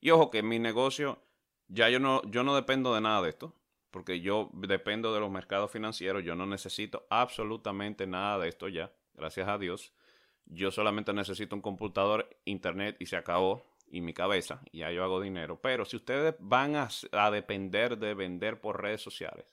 y 0.00 0.10
ojo 0.10 0.28
que 0.32 0.42
mi 0.42 0.58
negocio, 0.58 1.22
ya 1.68 1.88
yo 1.88 1.98
no, 1.98 2.22
yo 2.30 2.42
no 2.44 2.54
dependo 2.54 2.94
de 2.94 3.00
nada 3.00 3.22
de 3.22 3.30
esto, 3.30 3.54
porque 3.90 4.20
yo 4.20 4.50
dependo 4.54 5.14
de 5.14 5.20
los 5.20 5.30
mercados 5.30 5.70
financieros, 5.70 6.24
yo 6.24 6.34
no 6.34 6.46
necesito 6.46 7.06
absolutamente 7.10 8.06
nada 8.06 8.38
de 8.38 8.48
esto 8.48 8.68
ya, 8.68 8.92
gracias 9.14 9.48
a 9.48 9.58
Dios. 9.58 9.92
Yo 10.46 10.70
solamente 10.70 11.12
necesito 11.12 11.54
un 11.54 11.62
computador, 11.62 12.28
internet 12.44 12.96
y 12.98 13.06
se 13.06 13.16
acabó 13.16 13.64
y 13.92 14.00
mi 14.00 14.14
cabeza, 14.14 14.62
y 14.72 14.78
ya 14.78 14.90
yo 14.90 15.04
hago 15.04 15.20
dinero. 15.20 15.60
Pero 15.60 15.84
si 15.84 15.96
ustedes 15.96 16.34
van 16.38 16.74
a, 16.74 17.30
depender 17.30 17.98
de 17.98 18.14
vender 18.14 18.60
por 18.60 18.80
redes 18.80 19.02
sociales 19.02 19.46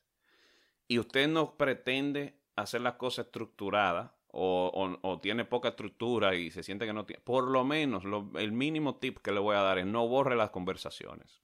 y 0.88 0.98
usted 0.98 1.28
no 1.28 1.58
pretende 1.58 2.39
hacer 2.56 2.82
las 2.82 2.93
cosas 2.93 3.26
estructuradas 3.26 4.12
o, 4.32 5.19
tiene 5.22 5.43
poca 5.43 5.69
estructura 5.69 6.36
y 6.36 6.52
se 6.52 6.63
siente 6.63 6.86
que 6.86 6.93
no 6.93 7.06
tiene, 7.06 7.22
por 7.22 7.50
lo 7.50 7.65
menos 7.65 8.04
el 8.36 8.52
mínimo 8.54 8.95
tip 8.95 9.17
que 9.19 9.34
le 9.34 9.39
voy 9.39 9.58
a 9.58 9.62
dar 9.62 9.80
es 9.80 9.86
no 9.86 10.08
borre 10.08 10.38
las 10.38 10.52
conversaciones. 10.52 11.41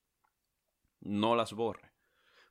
No 1.05 1.37
las 1.37 1.53
borre. 1.53 1.91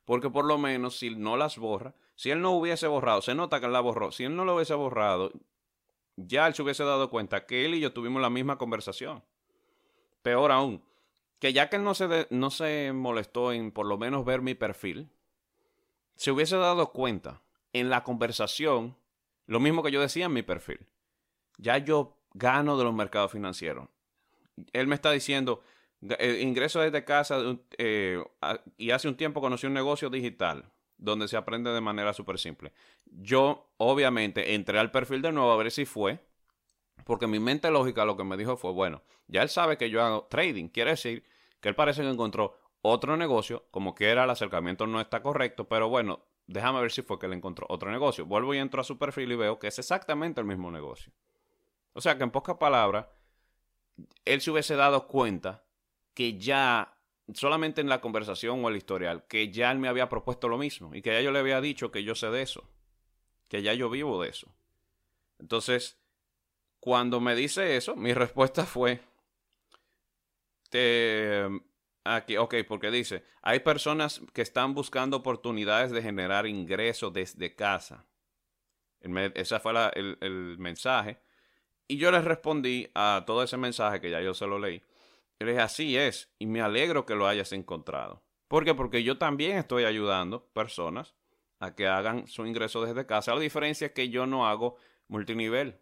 Porque 0.05 0.31
por 0.31 0.45
lo 0.45 0.57
menos 0.57 0.97
si 0.97 1.11
no 1.11 1.37
las 1.37 1.57
borra, 1.57 1.93
si 2.15 2.31
él 2.31 2.41
no 2.41 2.51
hubiese 2.51 2.87
borrado, 2.87 3.21
se 3.21 3.35
nota 3.35 3.59
que 3.59 3.67
él 3.67 3.73
la 3.73 3.81
borró, 3.81 4.11
si 4.11 4.23
él 4.23 4.35
no 4.35 4.45
lo 4.45 4.55
hubiese 4.55 4.73
borrado, 4.73 5.31
ya 6.15 6.47
él 6.47 6.53
se 6.53 6.63
hubiese 6.63 6.83
dado 6.83 7.09
cuenta 7.09 7.45
que 7.45 7.65
él 7.65 7.75
y 7.75 7.81
yo 7.81 7.93
tuvimos 7.93 8.21
la 8.21 8.29
misma 8.29 8.57
conversación. 8.57 9.23
Peor 10.21 10.51
aún, 10.51 10.83
que 11.39 11.53
ya 11.53 11.69
que 11.69 11.75
él 11.75 11.83
no 11.83 11.93
se, 11.93 12.27
no 12.29 12.49
se 12.49 12.91
molestó 12.93 13.51
en 13.51 13.71
por 13.71 13.85
lo 13.85 13.97
menos 13.97 14.25
ver 14.25 14.41
mi 14.41 14.55
perfil, 14.55 15.09
se 16.15 16.31
hubiese 16.31 16.55
dado 16.55 16.91
cuenta 16.91 17.41
en 17.73 17.89
la 17.89 18.03
conversación 18.03 18.95
lo 19.47 19.59
mismo 19.59 19.83
que 19.83 19.91
yo 19.91 20.01
decía 20.01 20.25
en 20.25 20.33
mi 20.33 20.43
perfil. 20.43 20.87
Ya 21.57 21.77
yo 21.77 22.17
gano 22.33 22.77
de 22.77 22.83
los 22.83 22.93
mercados 22.93 23.31
financieros. 23.31 23.89
Él 24.73 24.87
me 24.87 24.95
está 24.95 25.11
diciendo, 25.11 25.61
ingreso 26.01 26.81
desde 26.81 27.03
casa 27.03 27.39
eh, 27.77 28.23
y 28.77 28.91
hace 28.91 29.07
un 29.07 29.15
tiempo 29.15 29.41
conocí 29.41 29.65
un 29.67 29.73
negocio 29.73 30.09
digital 30.09 30.71
donde 30.97 31.27
se 31.27 31.37
aprende 31.37 31.71
de 31.71 31.81
manera 31.81 32.13
súper 32.13 32.37
simple. 32.37 32.71
Yo, 33.05 33.71
obviamente, 33.77 34.55
entré 34.55 34.79
al 34.79 34.91
perfil 34.91 35.21
de 35.21 35.31
nuevo 35.31 35.51
a 35.51 35.57
ver 35.57 35.71
si 35.71 35.85
fue 35.85 36.19
porque 37.03 37.27
mi 37.27 37.39
mente 37.39 37.69
lógica 37.69 38.05
lo 38.05 38.17
que 38.17 38.23
me 38.23 38.37
dijo 38.37 38.57
fue, 38.57 38.71
bueno, 38.71 39.03
ya 39.27 39.41
él 39.41 39.49
sabe 39.49 39.77
que 39.77 39.89
yo 39.89 40.01
hago 40.01 40.27
trading. 40.29 40.69
Quiere 40.69 40.91
decir 40.91 41.23
que 41.59 41.69
él 41.69 41.75
parece 41.75 42.01
que 42.01 42.09
encontró 42.09 42.57
otro 42.81 43.17
negocio, 43.17 43.65
como 43.71 43.95
que 43.95 44.09
era 44.09 44.23
el 44.23 44.29
acercamiento 44.29 44.87
no 44.87 45.01
está 45.01 45.21
correcto, 45.21 45.67
pero 45.67 45.89
bueno, 45.89 46.23
déjame 46.47 46.81
ver 46.81 46.91
si 46.91 47.01
fue 47.01 47.19
que 47.19 47.25
él 47.25 47.33
encontró 47.33 47.65
otro 47.69 47.91
negocio. 47.91 48.25
Vuelvo 48.25 48.53
y 48.53 48.59
entro 48.59 48.81
a 48.81 48.83
su 48.83 48.97
perfil 48.97 49.31
y 49.31 49.35
veo 49.35 49.59
que 49.59 49.67
es 49.67 49.79
exactamente 49.79 50.39
el 50.39 50.47
mismo 50.47 50.71
negocio. 50.71 51.11
O 51.93 52.01
sea 52.01 52.17
que 52.17 52.23
en 52.23 52.31
pocas 52.31 52.57
palabras, 52.57 53.07
él 54.25 54.41
se 54.41 54.51
hubiese 54.51 54.75
dado 54.75 55.07
cuenta 55.07 55.64
que 56.15 56.39
ya, 56.39 56.97
solamente 57.33 57.81
en 57.81 57.89
la 57.89 58.01
conversación 58.01 58.65
o 58.65 58.69
el 58.69 58.77
historial, 58.77 59.25
que 59.27 59.51
ya 59.51 59.69
él 59.71 59.77
me 59.77 59.89
había 59.89 60.09
propuesto 60.09 60.47
lo 60.47 60.57
mismo 60.57 60.95
y 60.95 61.03
que 61.03 61.11
ya 61.11 61.21
yo 61.21 61.31
le 61.31 61.39
había 61.39 61.61
dicho 61.61 61.91
que 61.91 62.03
yo 62.03 62.15
sé 62.15 62.31
de 62.31 62.41
eso, 62.41 62.67
que 63.47 63.61
ya 63.61 63.73
yo 63.73 63.89
vivo 63.91 64.23
de 64.23 64.29
eso. 64.29 64.51
Entonces, 65.37 65.99
cuando 66.79 67.19
me 67.19 67.35
dice 67.35 67.75
eso, 67.75 67.95
mi 67.95 68.13
respuesta 68.13 68.65
fue, 68.65 69.01
te, 70.69 71.43
aquí, 72.05 72.37
ok, 72.37 72.55
porque 72.67 72.89
dice, 72.89 73.23
hay 73.41 73.59
personas 73.59 74.21
que 74.33 74.41
están 74.41 74.73
buscando 74.73 75.17
oportunidades 75.17 75.91
de 75.91 76.01
generar 76.01 76.47
ingresos 76.47 77.11
desde 77.11 77.53
casa. 77.55 78.05
ese 79.01 79.59
fue 79.59 79.73
el, 79.95 80.17
el, 80.21 80.57
mensaje. 80.59 81.19
Y 81.87 81.97
yo 81.97 82.09
les 82.11 82.23
respondí 82.23 82.89
a 82.95 83.23
todo 83.27 83.43
ese 83.43 83.57
mensaje 83.57 83.99
que 83.99 84.09
ya 84.09 84.21
yo 84.21 84.33
se 84.33 84.47
lo 84.47 84.57
leí. 84.57 84.81
Dije, 85.39 85.59
así 85.59 85.97
es, 85.97 86.33
y 86.39 86.45
me 86.45 86.61
alegro 86.61 87.05
que 87.05 87.15
lo 87.15 87.27
hayas 87.27 87.51
encontrado. 87.51 88.23
¿Por 88.47 88.63
qué? 88.63 88.73
Porque 88.73 89.03
yo 89.03 89.17
también 89.17 89.57
estoy 89.57 89.83
ayudando 89.83 90.47
personas 90.53 91.15
a 91.59 91.75
que 91.75 91.87
hagan 91.87 92.27
su 92.27 92.45
ingreso 92.45 92.83
desde 92.83 93.05
casa. 93.05 93.33
La 93.33 93.41
diferencia 93.41 93.87
es 93.87 93.93
que 93.93 94.09
yo 94.09 94.25
no 94.25 94.47
hago 94.47 94.77
multinivel 95.07 95.81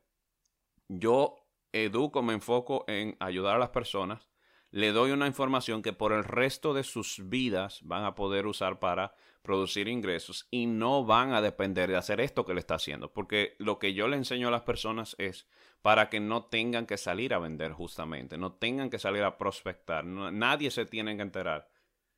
yo 1.00 1.48
educo, 1.72 2.22
me 2.22 2.34
enfoco 2.34 2.86
en 2.88 3.16
ayudar 3.20 3.56
a 3.56 3.60
las 3.60 3.70
personas, 3.70 4.30
le 4.74 4.92
doy 4.92 5.12
una 5.12 5.28
información 5.28 5.84
que 5.84 5.94
por 5.94 6.14
el 6.14 6.24
resto 6.24 6.74
de 6.74 6.84
sus 6.84 7.30
vidas 7.30 7.82
van 7.84 8.06
a 8.06 8.16
poder 8.16 8.48
usar 8.48 8.80
para 8.80 9.14
producir 9.44 9.88
ingresos 9.88 10.48
y 10.50 10.66
no 10.66 11.06
van 11.06 11.32
a 11.32 11.42
depender 11.42 11.92
de 11.92 11.96
hacer 11.96 12.20
esto 12.20 12.44
que 12.44 12.56
le 12.56 12.60
está 12.60 12.74
haciendo, 12.76 13.14
porque 13.14 13.56
lo 13.60 13.78
que 13.78 13.94
yo 13.94 14.08
le 14.08 14.18
enseño 14.18 14.48
a 14.48 14.52
las 14.52 14.64
personas 14.64 15.16
es 15.20 15.48
para 15.84 16.10
que 16.10 16.20
no 16.20 16.46
tengan 16.46 16.88
que 16.88 16.98
salir 16.98 17.36
a 17.36 17.40
vender 17.40 17.72
justamente, 17.72 18.36
no 18.40 18.54
tengan 18.54 18.90
que 18.90 18.98
salir 18.98 19.22
a 19.22 19.38
prospectar, 19.38 20.06
nadie 20.06 20.72
se 20.72 20.88
tiene 20.88 21.16
que 21.18 21.22
enterar, 21.22 21.70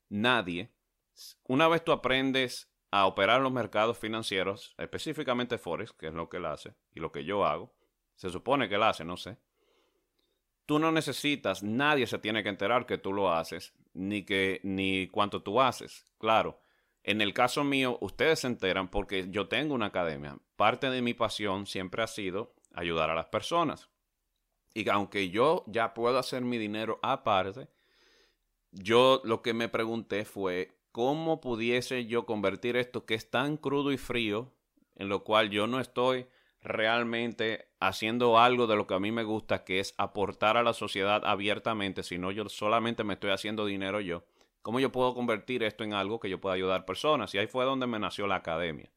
nadie. 0.07 0.71
Una 1.43 1.67
vez 1.67 1.83
tú 1.83 1.91
aprendes 1.91 2.71
a 2.89 3.05
operar 3.05 3.41
los 3.41 3.51
mercados 3.51 3.97
financieros, 3.97 4.75
específicamente 4.77 5.57
Forex, 5.57 5.91
que 5.91 6.07
es 6.07 6.13
lo 6.13 6.29
que 6.29 6.37
él 6.37 6.45
hace 6.45 6.73
y 6.93 7.01
lo 7.01 7.11
que 7.11 7.25
yo 7.25 7.45
hago. 7.45 7.75
Se 8.15 8.29
supone 8.29 8.69
que 8.69 8.75
él 8.75 8.83
hace, 8.83 9.03
no 9.03 9.17
sé. 9.17 9.39
Tú 10.65 10.79
no 10.79 10.91
necesitas, 10.91 11.61
nadie 11.61 12.07
se 12.07 12.17
tiene 12.17 12.41
que 12.41 12.49
enterar 12.49 12.85
que 12.85 12.97
tú 12.97 13.13
lo 13.13 13.31
haces, 13.31 13.73
ni 13.93 14.23
que 14.23 14.59
ni 14.63 15.07
cuánto 15.07 15.41
tú 15.43 15.61
haces. 15.61 16.05
Claro, 16.17 16.59
en 17.03 17.21
el 17.21 17.33
caso 17.33 17.63
mío, 17.63 17.99
ustedes 18.01 18.39
se 18.39 18.47
enteran 18.47 18.89
porque 18.89 19.27
yo 19.29 19.47
tengo 19.47 19.75
una 19.75 19.87
academia. 19.87 20.39
Parte 20.55 20.89
de 20.89 21.03
mi 21.03 21.13
pasión 21.13 21.67
siempre 21.67 22.01
ha 22.01 22.07
sido 22.07 22.55
ayudar 22.73 23.11
a 23.11 23.15
las 23.15 23.27
personas. 23.27 23.89
Y 24.73 24.89
aunque 24.89 25.29
yo 25.29 25.63
ya 25.67 25.93
puedo 25.93 26.17
hacer 26.17 26.41
mi 26.41 26.57
dinero 26.57 26.99
aparte, 27.03 27.67
yo 28.71 29.21
lo 29.23 29.43
que 29.43 29.53
me 29.53 29.69
pregunté 29.69 30.25
fue 30.25 30.79
cómo 30.91 31.41
pudiese 31.41 32.07
yo 32.07 32.25
convertir 32.25 32.75
esto 32.75 33.05
que 33.05 33.13
es 33.13 33.29
tan 33.29 33.57
crudo 33.57 33.91
y 33.91 33.97
frío, 33.97 34.51
en 34.95 35.07
lo 35.07 35.23
cual 35.23 35.51
yo 35.51 35.67
no 35.67 35.79
estoy 35.79 36.25
realmente 36.65 37.69
haciendo 37.79 38.37
algo 38.39 38.67
de 38.67 38.75
lo 38.75 38.87
que 38.87 38.95
a 38.95 38.99
mí 38.99 39.11
me 39.11 39.23
gusta, 39.23 39.63
que 39.63 39.79
es 39.79 39.93
aportar 39.97 40.57
a 40.57 40.63
la 40.63 40.73
sociedad 40.73 41.23
abiertamente, 41.25 42.03
sino 42.03 42.31
yo 42.31 42.49
solamente 42.49 43.03
me 43.03 43.13
estoy 43.13 43.31
haciendo 43.31 43.65
dinero 43.65 44.01
yo. 44.01 44.25
¿Cómo 44.61 44.79
yo 44.79 44.91
puedo 44.91 45.13
convertir 45.13 45.63
esto 45.63 45.83
en 45.83 45.93
algo 45.93 46.19
que 46.19 46.29
yo 46.29 46.41
pueda 46.41 46.55
ayudar 46.55 46.85
personas? 46.85 47.33
Y 47.35 47.37
ahí 47.37 47.47
fue 47.47 47.65
donde 47.65 47.87
me 47.87 47.99
nació 47.99 48.25
la 48.25 48.35
academia. 48.35 48.91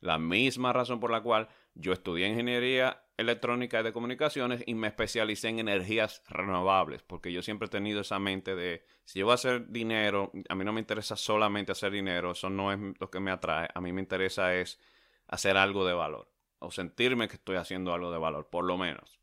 La 0.00 0.18
misma 0.18 0.72
razón 0.72 0.98
por 0.98 1.10
la 1.10 1.22
cual 1.22 1.48
yo 1.74 1.92
estudié 1.92 2.26
ingeniería 2.26 3.02
electrónica 3.18 3.80
y 3.80 3.82
de 3.82 3.92
comunicaciones 3.92 4.62
y 4.66 4.74
me 4.74 4.88
especialicé 4.88 5.48
en 5.48 5.58
energías 5.58 6.22
renovables, 6.26 7.02
porque 7.02 7.32
yo 7.32 7.42
siempre 7.42 7.66
he 7.66 7.70
tenido 7.70 8.00
esa 8.00 8.18
mente 8.18 8.56
de, 8.56 8.82
si 9.04 9.18
yo 9.18 9.26
voy 9.26 9.32
a 9.32 9.34
hacer 9.34 9.68
dinero, 9.68 10.32
a 10.48 10.54
mí 10.54 10.64
no 10.64 10.72
me 10.72 10.80
interesa 10.80 11.16
solamente 11.16 11.72
hacer 11.72 11.92
dinero, 11.92 12.32
eso 12.32 12.48
no 12.48 12.72
es 12.72 12.78
lo 12.98 13.10
que 13.10 13.20
me 13.20 13.30
atrae, 13.30 13.68
a 13.74 13.80
mí 13.82 13.92
me 13.92 14.00
interesa 14.00 14.54
es 14.54 14.80
hacer 15.28 15.58
algo 15.58 15.84
de 15.84 15.92
valor, 15.92 16.28
o 16.60 16.70
sentirme 16.70 17.28
que 17.28 17.36
estoy 17.36 17.56
haciendo 17.56 17.92
algo 17.92 18.10
de 18.10 18.18
valor, 18.18 18.48
por 18.48 18.64
lo 18.64 18.78
menos. 18.78 19.18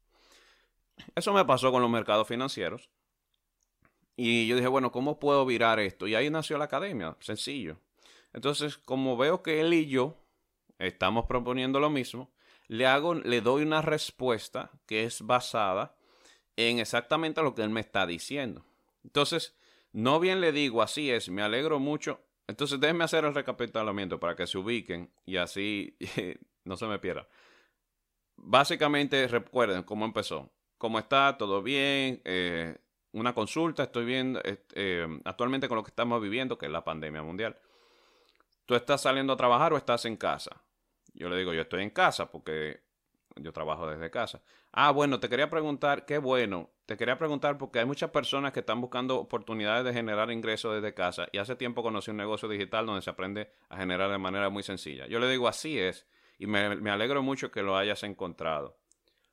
Eso 1.16 1.34
me 1.34 1.46
pasó 1.46 1.72
con 1.72 1.82
los 1.82 1.90
mercados 1.90 2.28
financieros. 2.28 2.90
Y 4.16 4.48
yo 4.48 4.56
dije, 4.56 4.68
bueno, 4.68 4.92
¿cómo 4.92 5.20
puedo 5.20 5.46
virar 5.46 5.80
esto? 5.80 6.08
Y 6.08 6.16
ahí 6.16 6.30
nació 6.30 6.58
la 6.58 6.66
academia, 6.66 7.16
sencillo. 7.20 7.78
Entonces, 8.34 8.78
como 8.78 9.16
veo 9.16 9.44
que 9.44 9.62
él 9.62 9.74
y 9.74 9.88
yo 9.88 10.18
estamos 10.80 11.26
proponiendo 11.26 11.80
lo 11.80 11.90
mismo, 11.90 12.32
le 12.68 12.88
hago, 12.88 13.14
le 13.14 13.42
doy 13.42 13.64
una 13.64 13.82
respuesta 13.82 14.72
que 14.86 15.04
es 15.04 15.22
basada 15.22 15.96
en 16.56 16.80
exactamente 16.80 17.42
lo 17.44 17.54
que 17.54 17.62
él 17.62 17.70
me 17.70 17.80
está 17.80 18.08
diciendo. 18.08 18.66
Entonces, 19.04 19.56
no 19.94 20.20
bien 20.20 20.42
le 20.42 20.52
digo, 20.52 20.82
así 20.82 21.12
es, 21.12 21.30
me 21.30 21.44
alegro 21.44 21.80
mucho. 21.80 22.20
Entonces, 22.48 22.80
déjenme 22.80 23.04
hacer 23.04 23.24
el 23.26 23.36
recapitulamiento 23.36 24.20
para 24.20 24.36
que 24.36 24.48
se 24.48 24.58
ubiquen 24.58 25.12
y 25.26 25.38
así 25.38 25.96
no 26.68 26.78
se 26.78 26.86
me 26.86 27.00
pierda. 27.00 27.28
Básicamente, 28.36 29.28
recuerden 29.28 29.84
cómo 29.84 30.06
empezó. 30.06 30.52
¿Cómo 30.78 31.00
está? 31.00 31.38
¿Todo 31.38 31.64
bien? 31.64 32.22
Eh, 32.24 32.78
una 33.14 33.34
consulta, 33.34 33.84
estoy 33.84 34.06
viendo 34.06 34.40
eh, 34.44 35.08
actualmente 35.26 35.68
con 35.68 35.78
lo 35.78 35.84
que 35.84 35.90
estamos 35.90 36.22
viviendo, 36.22 36.58
que 36.58 36.68
es 36.68 36.72
la 36.72 36.84
pandemia 36.84 37.24
mundial. 37.24 37.58
¿Tú 38.66 38.76
estás 38.76 39.02
saliendo 39.02 39.34
a 39.34 39.38
trabajar 39.38 39.74
o 39.74 39.78
estás 39.78 40.06
en 40.06 40.18
casa? 40.18 40.62
Yo 41.14 41.30
le 41.30 41.38
digo, 41.38 41.54
yo 41.54 41.62
estoy 41.62 41.82
en 41.82 41.90
casa 41.90 42.30
porque 42.30 42.82
yo 43.38 43.52
trabajo 43.54 43.88
desde 43.88 44.12
casa. 44.12 44.42
Ah, 44.72 44.92
bueno, 44.92 45.20
te 45.20 45.30
quería 45.30 45.50
preguntar, 45.50 46.06
qué 46.06 46.18
bueno, 46.20 46.70
te 46.86 46.98
quería 46.98 47.18
preguntar 47.18 47.58
porque 47.58 47.80
hay 47.80 47.86
muchas 47.86 48.12
personas 48.12 48.52
que 48.52 48.60
están 48.60 48.82
buscando 48.82 49.18
oportunidades 49.18 49.86
de 49.86 49.94
generar 49.94 50.32
ingresos 50.32 50.76
desde 50.76 50.94
casa 50.94 51.28
y 51.32 51.40
hace 51.40 51.56
tiempo 51.56 51.82
conocí 51.82 52.12
un 52.12 52.18
negocio 52.18 52.48
digital 52.48 52.86
donde 52.86 53.02
se 53.02 53.10
aprende 53.10 53.52
a 53.70 53.78
generar 53.78 54.12
de 54.12 54.18
manera 54.18 54.50
muy 54.50 54.64
sencilla. 54.64 55.08
Yo 55.08 55.20
le 55.20 55.30
digo, 55.30 55.48
así 55.48 55.80
es 55.80 56.06
y 56.38 56.48
me, 56.48 56.76
me 56.76 56.92
alegro 56.92 57.22
mucho 57.24 57.52
que 57.52 57.64
lo 57.64 57.78
hayas 57.78 58.04
encontrado. 58.04 58.78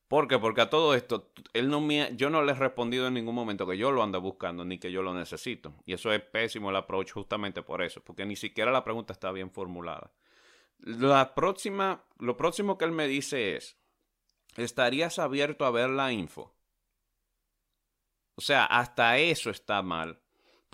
¿Por 0.09 0.29
qué? 0.29 0.39
Porque 0.39 0.61
a 0.61 0.71
todo 0.71 0.95
esto, 0.95 1.33
él 1.55 1.69
no 1.69 1.81
me, 1.81 2.15
yo 2.15 2.31
no 2.31 2.43
le 2.43 2.53
he 2.53 2.55
respondido 2.55 3.07
en 3.07 3.15
ningún 3.15 3.35
momento 3.35 3.67
que 3.67 3.79
yo 3.79 3.91
lo 3.91 4.03
ando 4.03 4.21
buscando 4.21 4.65
ni 4.65 4.79
que 4.79 4.93
yo 4.93 5.03
lo 5.03 5.15
necesito. 5.15 5.75
Y 5.87 5.95
eso 5.95 6.13
es 6.13 6.21
pésimo 6.21 6.71
el 6.71 6.77
approach 6.77 7.13
justamente 7.13 7.63
por 7.63 7.83
eso, 7.83 8.03
porque 8.03 8.27
ni 8.27 8.37
siquiera 8.37 8.71
la 8.71 8.85
pregunta 8.85 9.13
está 9.13 9.33
bien 9.33 9.51
formulada. 9.51 10.13
La 10.79 11.35
próxima, 11.35 12.05
lo 12.19 12.37
próximo 12.37 12.77
que 12.77 12.85
él 12.85 12.93
me 12.93 13.09
dice 13.09 13.57
es, 13.57 13.79
¿estarías 14.57 15.19
abierto 15.19 15.65
a 15.65 15.71
ver 15.71 15.89
la 15.89 16.13
info? 16.13 16.55
O 18.37 18.41
sea, 18.41 18.67
hasta 18.67 19.19
eso 19.19 19.51
está 19.51 19.83
mal. 19.83 20.21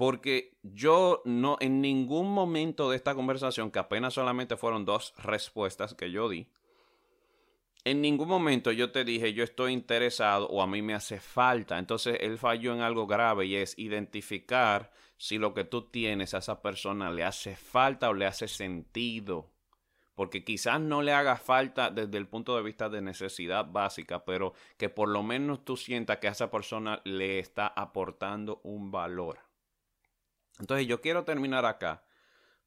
Porque 0.01 0.57
yo 0.63 1.21
no, 1.27 1.59
en 1.61 1.83
ningún 1.83 2.33
momento 2.33 2.89
de 2.89 2.97
esta 2.97 3.15
conversación, 3.15 3.71
que 3.71 3.81
apenas 3.81 4.15
solamente 4.15 4.57
fueron 4.57 4.87
dos 4.87 5.13
respuestas 5.19 5.93
que 5.93 6.11
yo 6.11 6.31
di, 6.31 6.49
en 7.85 8.01
ningún 8.01 8.27
momento 8.27 8.73
yo 8.73 8.93
te 8.93 9.05
dije 9.05 9.35
yo 9.35 9.45
estoy 9.45 9.75
interesado 9.75 10.49
o 10.49 10.63
a 10.63 10.67
mí 10.67 10.81
me 10.81 10.95
hace 10.95 11.21
falta. 11.21 11.79
Entonces 11.79 12.17
él 12.21 12.39
falló 12.39 12.73
en 12.73 12.81
algo 12.81 13.07
grave 13.07 13.45
y 13.45 13.57
es 13.57 13.79
identificar 13.79 14.91
si 15.19 15.37
lo 15.37 15.53
que 15.53 15.65
tú 15.65 15.91
tienes 15.91 16.33
a 16.33 16.39
esa 16.39 16.63
persona 16.63 17.11
le 17.11 17.23
hace 17.23 17.55
falta 17.55 18.09
o 18.09 18.15
le 18.15 18.25
hace 18.25 18.49
sentido. 18.49 19.51
Porque 20.15 20.45
quizás 20.45 20.81
no 20.81 21.03
le 21.03 21.13
haga 21.13 21.37
falta 21.37 21.91
desde 21.91 22.17
el 22.17 22.27
punto 22.27 22.57
de 22.57 22.63
vista 22.63 22.89
de 22.89 23.03
necesidad 23.03 23.67
básica, 23.71 24.25
pero 24.25 24.55
que 24.79 24.89
por 24.89 25.11
lo 25.11 25.23
menos 25.23 25.63
tú 25.63 25.77
sientas 25.77 26.17
que 26.21 26.29
a 26.29 26.33
esa 26.33 26.51
persona 26.51 27.03
le 27.05 27.39
está 27.39 27.67
aportando 27.67 28.63
un 28.65 28.91
valor. 28.91 29.50
Entonces 30.61 30.87
yo 30.87 31.01
quiero 31.01 31.25
terminar 31.25 31.65
acá 31.65 32.05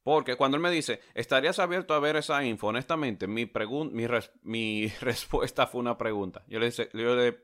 porque 0.04 0.36
cuando 0.36 0.58
él 0.58 0.62
me 0.62 0.70
dice, 0.70 1.00
¿estarías 1.14 1.58
abierto 1.58 1.94
a 1.94 1.98
ver 1.98 2.16
esa 2.16 2.44
info? 2.44 2.66
Honestamente, 2.66 3.26
mi, 3.26 3.50
mi, 3.90 4.06
mi 4.42 4.88
respuesta 5.00 5.66
fue 5.66 5.80
una 5.80 5.96
pregunta. 5.96 6.44
Yo 6.46 6.60
le, 6.60 6.70
yo 6.70 7.16
le 7.16 7.40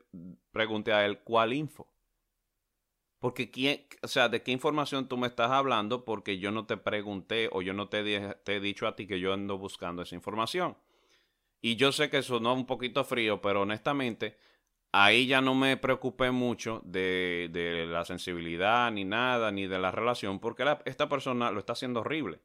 pregunté 0.52 0.92
a 0.92 1.06
él, 1.06 1.20
¿cuál 1.20 1.54
info? 1.54 1.90
Porque, 3.18 3.50
¿quién, 3.50 3.86
o 4.02 4.08
sea, 4.08 4.28
¿de 4.28 4.42
qué 4.42 4.52
información 4.52 5.08
tú 5.08 5.16
me 5.16 5.26
estás 5.26 5.50
hablando? 5.50 6.04
Porque 6.04 6.38
yo 6.38 6.50
no 6.50 6.66
te 6.66 6.76
pregunté 6.76 7.48
o 7.50 7.62
yo 7.62 7.72
no 7.72 7.88
te, 7.88 8.02
te 8.44 8.56
he 8.56 8.60
dicho 8.60 8.86
a 8.86 8.94
ti 8.94 9.06
que 9.06 9.20
yo 9.20 9.32
ando 9.32 9.56
buscando 9.56 10.02
esa 10.02 10.14
información. 10.14 10.76
Y 11.62 11.76
yo 11.76 11.92
sé 11.92 12.10
que 12.10 12.22
sonó 12.22 12.52
un 12.52 12.66
poquito 12.66 13.04
frío, 13.04 13.40
pero 13.40 13.62
honestamente, 13.62 14.36
ahí 14.92 15.26
ya 15.26 15.40
no 15.40 15.54
me 15.54 15.76
preocupé 15.76 16.30
mucho 16.30 16.80
de, 16.84 17.48
de, 17.52 17.86
la 17.86 18.04
sensibilidad, 18.04 18.90
ni 18.90 19.04
nada, 19.04 19.50
ni 19.50 19.66
de 19.66 19.78
la 19.78 19.90
relación, 19.90 20.40
porque 20.40 20.64
esta 20.84 21.08
persona 21.08 21.50
lo 21.50 21.60
está 21.60 21.72
haciendo 21.74 22.00
horrible. 22.00 22.40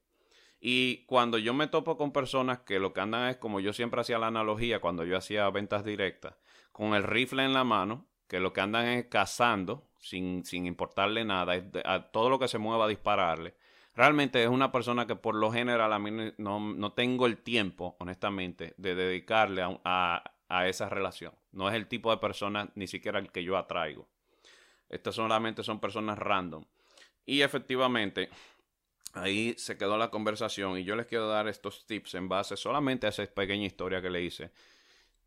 Y 0.60 1.06
cuando 1.06 1.38
yo 1.38 1.54
me 1.54 1.68
topo 1.68 1.98
con 1.98 2.12
personas 2.12 2.60
que 2.60 2.80
lo 2.80 2.94
que 2.94 3.02
andan 3.02 3.30
es 3.30 3.38
como 3.38 3.60
yo 3.60 3.74
siempre 3.74 4.02
hacía 4.02 4.18
la 4.18 4.28
analogía 4.28 4.80
cuando 4.80 5.04
yo 5.04 5.18
hacía 5.18 5.50
ventas 5.50 5.84
directas, 5.84 6.36
con 6.72 6.94
el 6.96 7.04
rifle 7.04 7.44
en 7.44 7.54
la 7.54 7.64
mano, 7.64 8.08
que 8.28 8.40
lo 8.40 8.54
que 8.54 8.62
andan 8.62 8.88
es 8.88 9.06
cazando 9.06 9.88
sin, 10.00 10.46
sin 10.46 10.66
importarle 10.66 11.26
nada, 11.26 11.54
a 11.86 12.12
todo 12.12 12.30
lo 12.30 12.40
que 12.40 12.48
se 12.48 12.58
mueva 12.58 12.86
a 12.86 12.88
dispararle. 12.88 13.56
Realmente 13.96 14.44
es 14.44 14.50
una 14.50 14.72
persona 14.72 15.08
que 15.08 15.16
por 15.16 15.36
lo 15.36 15.52
general 15.52 15.94
a 15.94 16.00
mí 16.00 16.34
no, 16.38 16.60
no 16.60 16.94
tengo 16.94 17.26
el 17.28 17.38
tiempo, 17.38 17.96
honestamente, 18.00 18.74
de 18.78 18.94
dedicarle 18.94 19.62
a, 19.64 20.34
a, 20.50 20.68
esa 20.68 20.90
relación. 20.90 21.34
No 21.56 21.70
es 21.70 21.76
el 21.76 21.88
tipo 21.88 22.12
de 22.12 22.18
persona 22.18 22.70
ni 22.76 22.86
siquiera 22.86 23.18
el 23.20 23.32
que 23.32 23.44
yo 23.44 23.58
atraigo. 23.58 24.08
Estas 24.89 25.15
solamente 25.15 25.63
son 25.63 25.80
personas 25.80 26.20
random. 26.20 26.65
Y 27.26 27.41
efectivamente, 27.41 28.30
ahí 29.13 29.56
se 29.58 29.78
quedó 29.78 29.98
la 29.98 30.12
conversación 30.12 30.78
y 30.78 30.84
yo 30.84 30.96
les 30.96 31.08
quiero 31.08 31.28
dar 31.28 31.48
estos 31.48 31.86
tips 31.88 32.15
en 32.15 32.30
base 32.30 32.56
solamente 32.56 33.08
a 33.08 33.10
esa 33.10 33.26
pequeña 33.26 33.65
historia 33.65 34.02
que 34.02 34.10
le 34.10 34.22
hice 34.22 34.52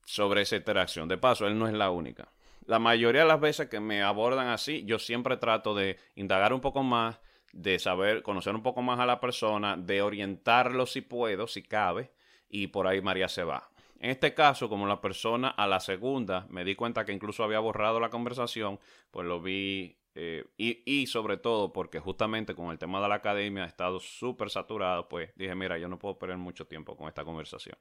sobre 0.04 0.42
esa 0.42 0.56
interacción. 0.56 1.08
De 1.08 1.18
paso, 1.18 1.46
él 1.46 1.58
no 1.58 1.66
es 1.66 1.74
la 1.74 1.90
única. 1.90 2.28
La 2.66 2.78
mayoría 2.78 3.22
de 3.22 3.28
las 3.28 3.40
veces 3.40 3.68
que 3.68 3.80
me 3.80 4.02
abordan 4.02 4.48
así, 4.48 4.84
yo 4.84 4.98
siempre 4.98 5.38
trato 5.38 5.74
de 5.74 5.98
indagar 6.14 6.52
un 6.52 6.60
poco 6.60 6.82
más, 6.82 7.18
de 7.52 7.78
saber, 7.78 8.22
conocer 8.22 8.54
un 8.54 8.62
poco 8.62 8.82
más 8.82 9.00
a 9.00 9.06
la 9.06 9.20
persona, 9.20 9.76
de 9.78 10.02
orientarlo 10.02 10.84
si 10.84 11.00
puedo, 11.00 11.46
si 11.46 11.62
cabe, 11.62 12.12
y 12.50 12.66
por 12.66 12.86
ahí 12.86 13.00
María 13.00 13.28
se 13.28 13.42
va. 13.42 13.70
En 14.00 14.10
este 14.10 14.32
caso, 14.32 14.68
como 14.68 14.86
la 14.86 15.00
persona 15.00 15.48
a 15.48 15.66
la 15.66 15.80
segunda 15.80 16.46
me 16.50 16.64
di 16.64 16.76
cuenta 16.76 17.04
que 17.04 17.12
incluso 17.12 17.42
había 17.42 17.58
borrado 17.58 17.98
la 17.98 18.10
conversación, 18.10 18.78
pues 19.10 19.26
lo 19.26 19.40
vi 19.40 19.98
eh, 20.14 20.44
y, 20.56 21.06
sobre 21.06 21.36
todo 21.36 21.72
porque 21.72 22.00
justamente 22.00 22.54
con 22.54 22.70
el 22.70 22.78
tema 22.78 23.00
de 23.00 23.08
la 23.08 23.16
academia 23.16 23.64
ha 23.64 23.66
estado 23.66 24.00
súper 24.00 24.50
saturado, 24.50 25.08
pues 25.08 25.30
dije, 25.36 25.54
mira, 25.54 25.78
yo 25.78 25.88
no 25.88 25.98
puedo 25.98 26.18
perder 26.18 26.38
mucho 26.38 26.66
tiempo 26.66 26.96
con 26.96 27.08
esta 27.08 27.24
conversación. 27.24 27.76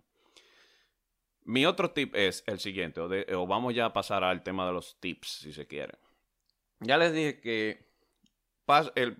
Mi 1.45 1.65
otro 1.65 1.91
tip 1.91 2.13
es 2.15 2.43
el 2.45 2.59
siguiente, 2.59 2.99
o, 2.99 3.47
vamos 3.47 3.73
ya 3.73 3.85
a 3.85 3.93
pasar 3.93 4.23
al 4.23 4.43
tema 4.43 4.65
de 4.67 4.73
los 4.73 4.99
tips, 4.99 5.27
si 5.27 5.53
se 5.53 5.65
quiere. 5.65 5.97
Ya 6.79 6.97
les 6.97 7.13
dije 7.13 7.39
que 7.39 7.87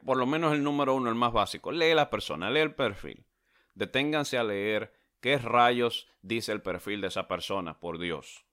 por 0.04 0.18
lo 0.18 0.26
menos 0.26 0.54
el 0.54 0.64
número 0.64 0.94
uno, 0.94 1.10
el 1.10 1.16
más 1.16 1.32
básico, 1.32 1.72
lee 1.72 1.94
la 1.94 2.10
persona, 2.10 2.50
lee 2.50 2.60
el 2.60 2.76
perfil. 2.76 3.26
Deténganse 3.74 4.38
a 4.38 4.44
leer 4.44 4.94
qué 5.20 5.38
rayos 5.38 6.08
dice 6.22 6.52
el 6.52 6.62
perfil 6.62 7.02
de 7.02 7.08
esa 7.08 7.28
persona, 7.28 7.80
por 7.80 8.00
Dios. 8.00 8.46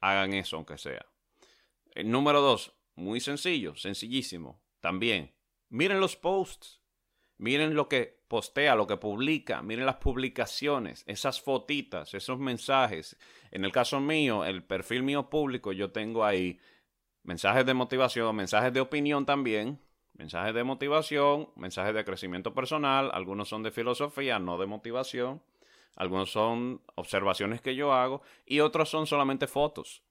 Hagan 0.00 0.32
eso 0.34 0.56
aunque 0.56 0.78
sea. 0.78 1.06
El 1.94 2.10
número 2.10 2.40
dos, 2.40 2.74
muy 2.94 3.20
sencillo, 3.20 3.76
sencillísimo. 3.76 4.62
También, 4.80 5.34
miren 5.68 6.00
los 6.00 6.16
posts. 6.16 6.82
Miren 7.42 7.74
lo 7.74 7.88
que 7.88 8.22
postea, 8.28 8.76
lo 8.76 8.86
que 8.86 8.98
publica, 8.98 9.62
miren 9.62 9.84
las 9.84 9.96
publicaciones, 9.96 11.02
esas 11.08 11.40
fotitas, 11.40 12.14
esos 12.14 12.38
mensajes. 12.38 13.18
En 13.50 13.64
el 13.64 13.72
caso 13.72 13.98
mío, 13.98 14.44
el 14.44 14.62
perfil 14.62 15.02
mío 15.02 15.28
público, 15.28 15.72
yo 15.72 15.90
tengo 15.90 16.24
ahí 16.24 16.60
mensajes 17.24 17.66
de 17.66 17.74
motivación, 17.74 18.36
mensajes 18.36 18.72
de 18.72 18.80
opinión 18.80 19.26
también, 19.26 19.80
mensajes 20.12 20.54
de 20.54 20.62
motivación, 20.62 21.50
mensajes 21.56 21.94
de 21.94 22.04
crecimiento 22.04 22.54
personal, 22.54 23.10
algunos 23.12 23.48
son 23.48 23.64
de 23.64 23.72
filosofía, 23.72 24.38
no 24.38 24.56
de 24.56 24.66
motivación, 24.66 25.42
algunos 25.96 26.30
son 26.30 26.80
observaciones 26.94 27.60
que 27.60 27.74
yo 27.74 27.92
hago 27.92 28.22
y 28.46 28.60
otros 28.60 28.88
son 28.88 29.06
solamente 29.06 29.46
fotos. 29.46 30.02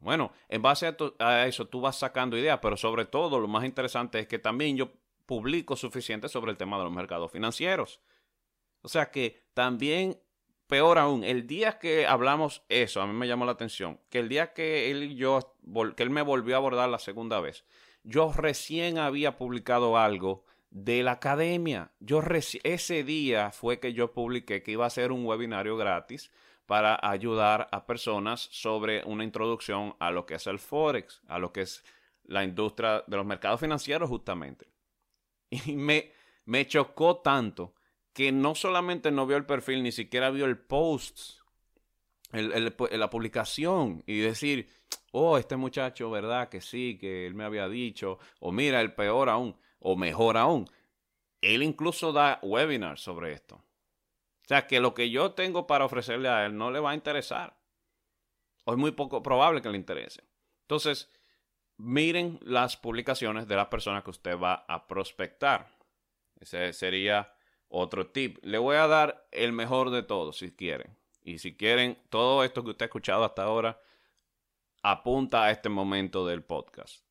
Bueno, 0.00 0.32
en 0.48 0.62
base 0.62 0.94
a, 1.18 1.46
eso 1.46 1.66
tú 1.66 1.80
vas 1.80 1.98
sacando 1.98 2.36
ideas, 2.36 2.60
pero 2.62 2.76
sobre 2.76 3.04
todo 3.04 3.40
lo 3.40 3.48
más 3.48 3.64
interesante 3.64 4.20
es 4.20 4.28
que 4.28 4.38
también 4.38 4.76
yo 4.76 4.92
publico 5.26 5.76
suficiente 5.76 6.28
sobre 6.28 6.52
el 6.52 6.56
tema 6.56 6.78
de 6.78 6.84
los 6.84 6.92
mercados 6.92 7.32
financieros. 7.32 8.00
O 8.82 8.88
sea 8.88 9.10
que 9.10 9.42
también, 9.54 10.20
peor 10.68 10.98
aún, 10.98 11.24
el 11.24 11.46
día 11.46 11.78
que 11.78 12.06
hablamos 12.06 12.62
eso, 12.68 13.02
a 13.02 13.06
mí 13.06 13.12
me 13.12 13.26
llamó 13.26 13.44
la 13.44 13.52
atención, 13.52 14.00
que 14.08 14.20
el 14.20 14.28
día 14.28 14.52
que 14.52 14.90
él 14.90 15.02
y 15.02 15.16
yo, 15.16 15.56
que 15.96 16.02
él 16.04 16.10
me 16.10 16.22
volvió 16.22 16.54
a 16.54 16.58
abordar 16.58 16.88
la 16.88 17.00
segunda 17.00 17.40
vez, 17.40 17.64
yo 18.04 18.32
recién 18.32 18.98
había 18.98 19.36
publicado 19.36 19.98
algo 19.98 20.44
de 20.70 21.02
la 21.02 21.12
academia. 21.12 21.92
Yo 22.00 22.22
ese 22.62 23.04
día 23.04 23.50
fue 23.50 23.80
que 23.80 23.92
yo 23.92 24.12
publiqué 24.12 24.62
que 24.62 24.72
iba 24.72 24.86
a 24.86 24.90
ser 24.90 25.12
un 25.12 25.24
webinario 25.24 25.76
gratis 25.76 26.30
para 26.66 26.98
ayudar 27.02 27.68
a 27.72 27.86
personas 27.86 28.48
sobre 28.52 29.02
una 29.04 29.24
introducción 29.24 29.94
a 29.98 30.10
lo 30.10 30.26
que 30.26 30.34
es 30.34 30.46
el 30.46 30.58
Forex, 30.58 31.22
a 31.26 31.38
lo 31.38 31.52
que 31.52 31.62
es 31.62 31.82
la 32.24 32.44
industria 32.44 33.04
de 33.06 33.16
los 33.16 33.26
mercados 33.26 33.60
financieros 33.60 34.08
justamente. 34.08 34.68
Y 35.50 35.76
me, 35.76 36.12
me 36.44 36.66
chocó 36.66 37.18
tanto 37.18 37.74
que 38.12 38.32
no 38.32 38.54
solamente 38.54 39.10
no 39.10 39.26
vio 39.26 39.36
el 39.36 39.46
perfil, 39.46 39.82
ni 39.82 39.92
siquiera 39.92 40.30
vio 40.30 40.44
el 40.44 40.58
post, 40.58 41.38
la 42.32 43.10
publicación 43.10 44.02
y 44.06 44.18
decir, 44.18 44.68
oh, 45.12 45.38
este 45.38 45.56
muchacho, 45.56 46.10
¿verdad? 46.10 46.48
Que 46.48 46.60
sí, 46.60 46.98
que 47.00 47.26
él 47.26 47.34
me 47.34 47.44
había 47.44 47.68
dicho, 47.68 48.18
o 48.40 48.52
mira, 48.52 48.80
el 48.80 48.92
peor 48.92 49.28
aún, 49.28 49.56
o 49.78 49.96
mejor 49.96 50.36
aún, 50.36 50.68
él 51.40 51.62
incluso 51.62 52.12
da 52.12 52.38
webinars 52.42 53.00
sobre 53.00 53.32
esto. 53.32 53.56
O 53.56 54.48
sea, 54.48 54.66
que 54.66 54.80
lo 54.80 54.94
que 54.94 55.10
yo 55.10 55.32
tengo 55.32 55.66
para 55.66 55.84
ofrecerle 55.84 56.28
a 56.28 56.46
él 56.46 56.56
no 56.56 56.70
le 56.70 56.80
va 56.80 56.92
a 56.92 56.94
interesar. 56.94 57.56
O 58.64 58.72
es 58.72 58.78
muy 58.78 58.92
poco 58.92 59.22
probable 59.22 59.62
que 59.62 59.68
le 59.68 59.76
interese. 59.76 60.24
Entonces, 60.62 61.10
miren 61.76 62.38
las 62.42 62.76
publicaciones 62.76 63.46
de 63.46 63.56
las 63.56 63.68
personas 63.68 64.02
que 64.02 64.10
usted 64.10 64.38
va 64.38 64.64
a 64.68 64.86
prospectar. 64.86 65.68
Ese 66.40 66.72
sería 66.72 67.34
otro 67.68 68.08
tip. 68.08 68.38
Le 68.42 68.58
voy 68.58 68.76
a 68.76 68.86
dar 68.86 69.28
el 69.32 69.52
mejor 69.52 69.90
de 69.90 70.02
todos, 70.02 70.38
si 70.38 70.50
quieren. 70.50 70.96
Y 71.22 71.38
si 71.38 71.56
quieren, 71.56 71.98
todo 72.08 72.42
esto 72.42 72.64
que 72.64 72.70
usted 72.70 72.84
ha 72.84 72.86
escuchado 72.86 73.24
hasta 73.24 73.42
ahora 73.42 73.80
apunta 74.82 75.44
a 75.44 75.50
este 75.50 75.68
momento 75.68 76.26
del 76.26 76.42
podcast. 76.42 77.07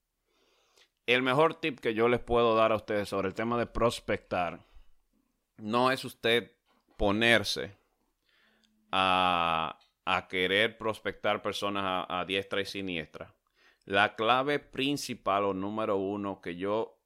El 1.08 1.22
mejor 1.22 1.56
tip 1.56 1.80
que 1.80 1.93
yo 1.93 2.10
les 2.10 2.20
puedo 2.20 2.54
dar 2.54 2.74
a 2.74 2.76
ustedes 2.76 3.08
sobre 3.08 3.30
el 3.30 3.34
tema 3.34 3.58
de 3.58 3.65
prospectar 3.65 4.60
no 5.56 5.89
es 5.89 6.04
usted 6.04 6.52
ponerse 6.98 7.78
a, 8.91 9.80
querer 10.30 10.78
prospectar 10.78 11.41
personas 11.41 12.06
a, 12.10 12.26
diestra 12.26 12.60
y 12.60 12.65
siniestra. 12.65 13.34
La 13.86 14.15
clave 14.15 14.60
principal 14.60 15.46
o 15.46 15.54
número 15.54 15.96
uno 15.96 16.41
que 16.41 16.58
yo 16.58 17.00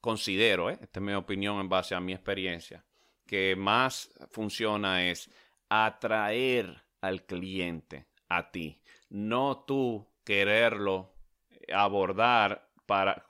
considero, 0.00 0.70
¿eh? 0.70 0.78
esta 0.80 1.00
es 1.00 1.04
mi 1.04 1.12
opinión 1.12 1.60
en 1.60 1.68
base 1.68 1.94
a 1.94 2.00
mi 2.00 2.14
experiencia, 2.14 2.82
que 3.26 3.54
más 3.54 4.10
funciona 4.30 5.06
es 5.06 5.30
atraer 5.68 6.82
al 7.02 7.26
cliente 7.26 8.06
a 8.30 8.50
ti, 8.50 8.80
no 9.10 9.64
tú 9.66 10.08
quererlo 10.24 11.12
abordar 11.70 12.71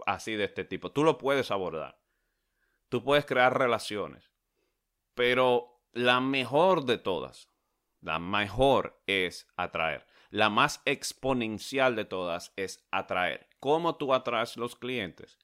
así 0.06 0.34
de 0.34 0.44
este 0.44 0.64
tipo. 0.64 0.92
Tú 0.92 1.04
lo 1.04 1.18
puedes 1.18 1.50
abordar. 1.50 1.98
Tú 2.88 3.02
puedes 3.02 3.24
crear 3.24 3.56
relaciones. 3.56 4.30
Pero 5.14 5.80
la 5.92 6.20
mejor 6.20 6.84
de 6.84 6.98
todas, 6.98 7.48
la 8.00 8.18
mejor 8.18 9.02
es 9.06 9.46
atraer. 9.56 10.06
La 10.30 10.48
más 10.48 10.80
exponencial 10.86 11.94
de 11.94 12.04
todas 12.04 12.52
es 12.56 12.86
atraer. 12.90 13.48
¿Cómo 13.60 13.96
tú 13.96 14.14
atraes 14.14 14.56
los 14.56 14.76
clientes? 14.76 15.38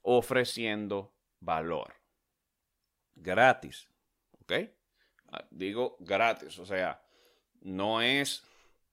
Ofreciendo 0.00 1.14
valor. 1.40 1.94
Gratis. 3.14 3.88
¿Ok? 4.40 4.52
Ah, 5.30 5.44
digo 5.50 5.96
gratis. 6.00 6.58
O 6.58 6.66
sea, 6.66 7.02
no 7.60 8.00
es 8.00 8.46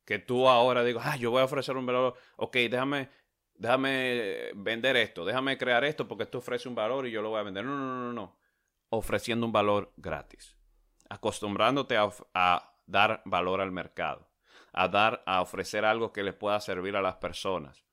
que 0.06 0.20
tú 0.20 0.50
ahora 0.50 0.84
digas, 0.84 1.04
ah, 1.06 1.16
yo 1.16 1.32
voy 1.32 1.42
a 1.42 1.46
ofrecer 1.46 1.78
un 1.78 1.86
valor. 1.86 2.16
Ok, 2.36 2.56
déjame, 2.56 3.10
déjame 3.60 4.50
vender 4.56 4.98
esto. 4.98 5.24
Déjame 5.24 5.60
crear 5.60 5.84
esto 5.84 6.08
porque 6.08 6.24
esto 6.24 6.40
ofrece 6.40 6.68
un 6.68 6.74
valor 6.74 7.06
y 7.06 7.12
yo 7.12 7.22
lo 7.22 7.30
voy 7.30 7.40
a 7.40 7.44
vender. 7.44 7.64
No, 7.64 7.78
no, 7.78 8.02
no, 8.02 8.14
no. 8.14 8.40
Ofreciendo 8.90 9.46
un 9.46 9.52
valor 9.52 9.94
gratis 9.98 10.56
acostumbrándote 11.10 11.98
a, 11.98 12.74
dar 12.86 13.22
valor 13.26 13.62
al 13.62 13.72
mercado, 13.72 14.28
a 14.74 14.88
dar, 14.88 15.22
a 15.26 15.42
ofrecer 15.42 15.86
algo 15.86 16.12
que 16.12 16.24
les 16.24 16.34
pueda 16.34 16.60
servir 16.60 16.96
a 16.96 17.02
las 17.02 17.16
personas. 17.16 17.86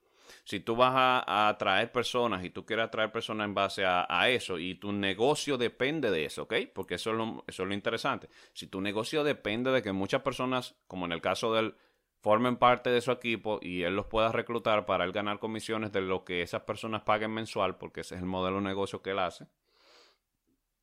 Si 0.43 0.59
tú 0.59 0.75
vas 0.75 0.93
a, 0.95 1.49
atraer 1.49 1.91
personas 1.91 2.43
y 2.43 2.49
tú 2.49 2.65
quieres 2.65 2.85
atraer 2.85 3.11
personas 3.11 3.45
en 3.45 3.53
base 3.53 3.83
a, 3.85 4.29
eso 4.29 4.57
y 4.57 4.75
tu 4.75 4.91
negocio 4.91 5.57
depende 5.57 6.09
de 6.09 6.25
eso, 6.25 6.43
¿ok? 6.43 6.55
Porque 6.73 6.95
es, 6.95 7.01
eso 7.01 7.43
es 7.47 7.59
lo 7.59 7.73
interesante. 7.73 8.29
Si 8.53 8.67
tu 8.67 8.81
negocio 8.81 9.23
depende 9.23 9.71
de 9.71 9.81
que 9.81 9.91
muchas 9.91 10.21
personas, 10.21 10.75
como 10.87 11.05
en 11.05 11.11
el 11.11 11.21
caso 11.21 11.53
del, 11.53 11.75
formen 12.19 12.57
parte 12.57 12.89
de 12.89 13.01
su 13.01 13.11
equipo 13.11 13.59
y 13.61 13.83
él 13.83 13.95
los 13.95 14.07
pueda 14.07 14.31
reclutar 14.31 14.85
para 14.85 15.05
él 15.05 15.11
ganar 15.11 15.39
comisiones 15.39 15.91
de 15.91 16.01
lo 16.01 16.23
que 16.23 16.41
esas 16.41 16.63
personas 16.63 17.03
paguen 17.03 17.31
mensual, 17.31 17.77
porque 17.77 18.01
ese 18.01 18.15
es 18.15 18.21
el 18.21 18.27
modelo 18.27 18.57
de 18.57 18.63
negocio 18.63 19.01
que 19.01 19.11
él 19.11 19.19
hace, 19.19 19.47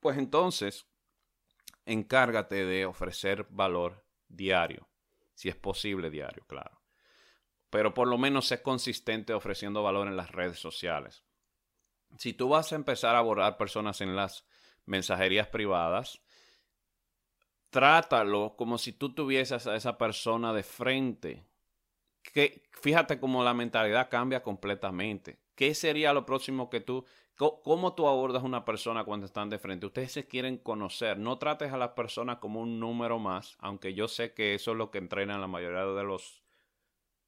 pues 0.01 0.17
entonces 0.19 0.87
encárgate 1.87 2.65
de 2.65 2.87
ofrecer 2.87 3.47
valor 3.51 4.05
diario, 4.29 4.89
si 5.35 5.49
es 5.49 5.57
posible 5.57 6.11
diario, 6.11 6.45
claro. 6.47 6.81
Pero 7.71 7.93
por 7.93 8.07
lo 8.07 8.19
menos 8.19 8.47
sé 8.47 8.63
consistente 8.63 9.35
ofreciendo 9.35 9.83
valor 9.83 10.07
en 10.07 10.17
las 10.17 10.31
redes 10.31 10.59
sociales. 10.59 11.25
Si 12.19 12.33
tú 12.33 12.49
vas 12.49 12.73
a 12.73 12.77
empezar 12.77 13.17
a 13.17 13.19
abordar 13.19 13.57
personas 13.57 14.01
en 14.01 14.15
las 14.15 14.47
mensajerías 14.87 15.49
privadas, 15.49 16.24
trátalo 17.75 18.55
como 18.57 18.79
si 18.79 18.93
tú 18.93 19.13
tuvieses 19.13 19.67
a 19.67 19.75
esa 19.75 19.99
persona 19.99 20.53
de 20.53 20.63
frente. 20.63 21.45
Que, 22.23 22.63
fíjate 22.71 23.19
cómo 23.19 23.43
la 23.43 23.53
mentalidad 23.53 24.09
cambia 24.09 24.45
completamente. 24.45 25.41
¿Qué 25.57 25.75
sería 25.75 26.13
lo 26.13 26.25
próximo 26.25 26.71
que 26.71 26.81
tú 26.81 27.05
¿Cómo 27.37 27.97
tú 27.97 28.07
abordas 28.07 28.45
una 28.45 28.65
persona 28.65 29.03
cuando 29.03 29.27
están 29.27 29.51
de 29.51 29.59
frente? 29.59 29.87
Ustedes 29.87 30.13
se 30.13 30.29
quieren 30.29 30.57
conocer. 30.57 31.19
No 31.19 31.37
trates 31.37 31.73
a 31.73 31.77
las 31.77 31.91
personas 31.91 32.39
como 32.39 32.61
un 32.61 32.79
número 32.79 33.19
más, 33.19 33.57
aunque 33.59 33.93
yo 33.93 34.07
sé 34.07 34.35
que 34.35 34.55
eso 34.55 34.71
es 34.71 34.77
lo 34.77 34.93
que 34.93 34.99
entrenan 34.99 35.41
la 35.41 35.49
mayoría 35.49 35.85
de 35.85 36.05
los, 36.05 36.45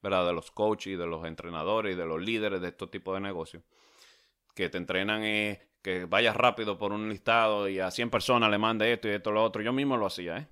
¿verdad? 0.01 0.27
De 0.27 0.33
los 0.33 0.53
coaches 0.53 0.97
de 0.97 1.07
los 1.09 1.27
entrenadores 1.27 1.95
y 1.95 1.99
de 1.99 2.07
los 2.07 2.23
líderes 2.23 2.61
de 2.61 2.69
estos 2.69 2.89
tipos 2.89 3.17
de 3.17 3.21
negocios. 3.21 3.65
Que 4.55 4.69
te 4.69 4.79
entrenan 4.79 5.25
eh, 5.25 5.61
que 5.83 6.05
vayas 6.05 6.37
rápido 6.37 6.79
por 6.79 6.93
un 6.93 7.09
listado 7.09 7.69
y 7.69 7.79
a 7.79 7.91
100 7.91 8.11
personas 8.11 8.51
le 8.51 8.59
mande 8.59 8.93
esto 8.93 9.09
y 9.09 9.13
esto 9.13 9.31
lo 9.31 9.43
otro. 9.43 9.63
Yo 9.63 9.73
mismo 9.73 9.97
lo 9.97 10.07
hacía, 10.07 10.39
¿eh? 10.39 10.49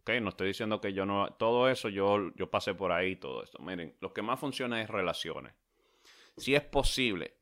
Ok, 0.00 0.10
no 0.20 0.30
estoy 0.30 0.48
diciendo 0.48 0.80
que 0.80 0.92
yo 0.92 1.06
no... 1.06 1.32
Todo 1.34 1.68
eso 1.68 1.88
yo, 1.88 2.34
yo 2.34 2.50
pasé 2.50 2.74
por 2.74 2.90
ahí, 2.90 3.16
todo 3.16 3.44
esto. 3.44 3.58
Miren, 3.62 3.94
lo 4.00 4.12
que 4.12 4.22
más 4.22 4.40
funciona 4.40 4.82
es 4.82 4.90
relaciones. 4.90 5.54
Si 6.36 6.54
es 6.54 6.62
posible, 6.62 7.36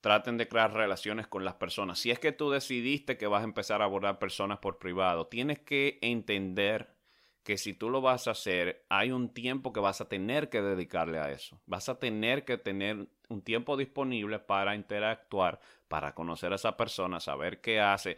traten 0.00 0.36
de 0.36 0.46
crear 0.46 0.72
relaciones 0.72 1.26
con 1.26 1.44
las 1.44 1.54
personas. 1.54 1.98
Si 1.98 2.12
es 2.12 2.20
que 2.20 2.30
tú 2.30 2.50
decidiste 2.50 3.16
que 3.16 3.26
vas 3.26 3.40
a 3.40 3.44
empezar 3.44 3.82
a 3.82 3.86
abordar 3.86 4.18
personas 4.18 4.58
por 4.58 4.78
privado, 4.78 5.26
tienes 5.26 5.58
que 5.58 5.98
entender 6.00 6.94
que 7.42 7.58
si 7.58 7.74
tú 7.74 7.90
lo 7.90 8.00
vas 8.00 8.26
a 8.26 8.32
hacer, 8.32 8.84
hay 8.88 9.12
un 9.12 9.32
tiempo 9.32 9.72
que 9.72 9.80
vas 9.80 10.00
a 10.00 10.08
tener 10.08 10.48
que 10.48 10.62
dedicarle 10.62 11.18
a 11.18 11.30
eso. 11.30 11.60
Vas 11.66 11.88
a 11.88 11.98
tener 11.98 12.44
que 12.44 12.58
tener 12.58 13.08
un 13.28 13.40
tiempo 13.40 13.76
disponible 13.76 14.38
para 14.40 14.74
interactuar, 14.74 15.60
para 15.88 16.14
conocer 16.14 16.52
a 16.52 16.56
esa 16.56 16.76
persona, 16.76 17.20
saber 17.20 17.60
qué 17.60 17.80
hace, 17.80 18.16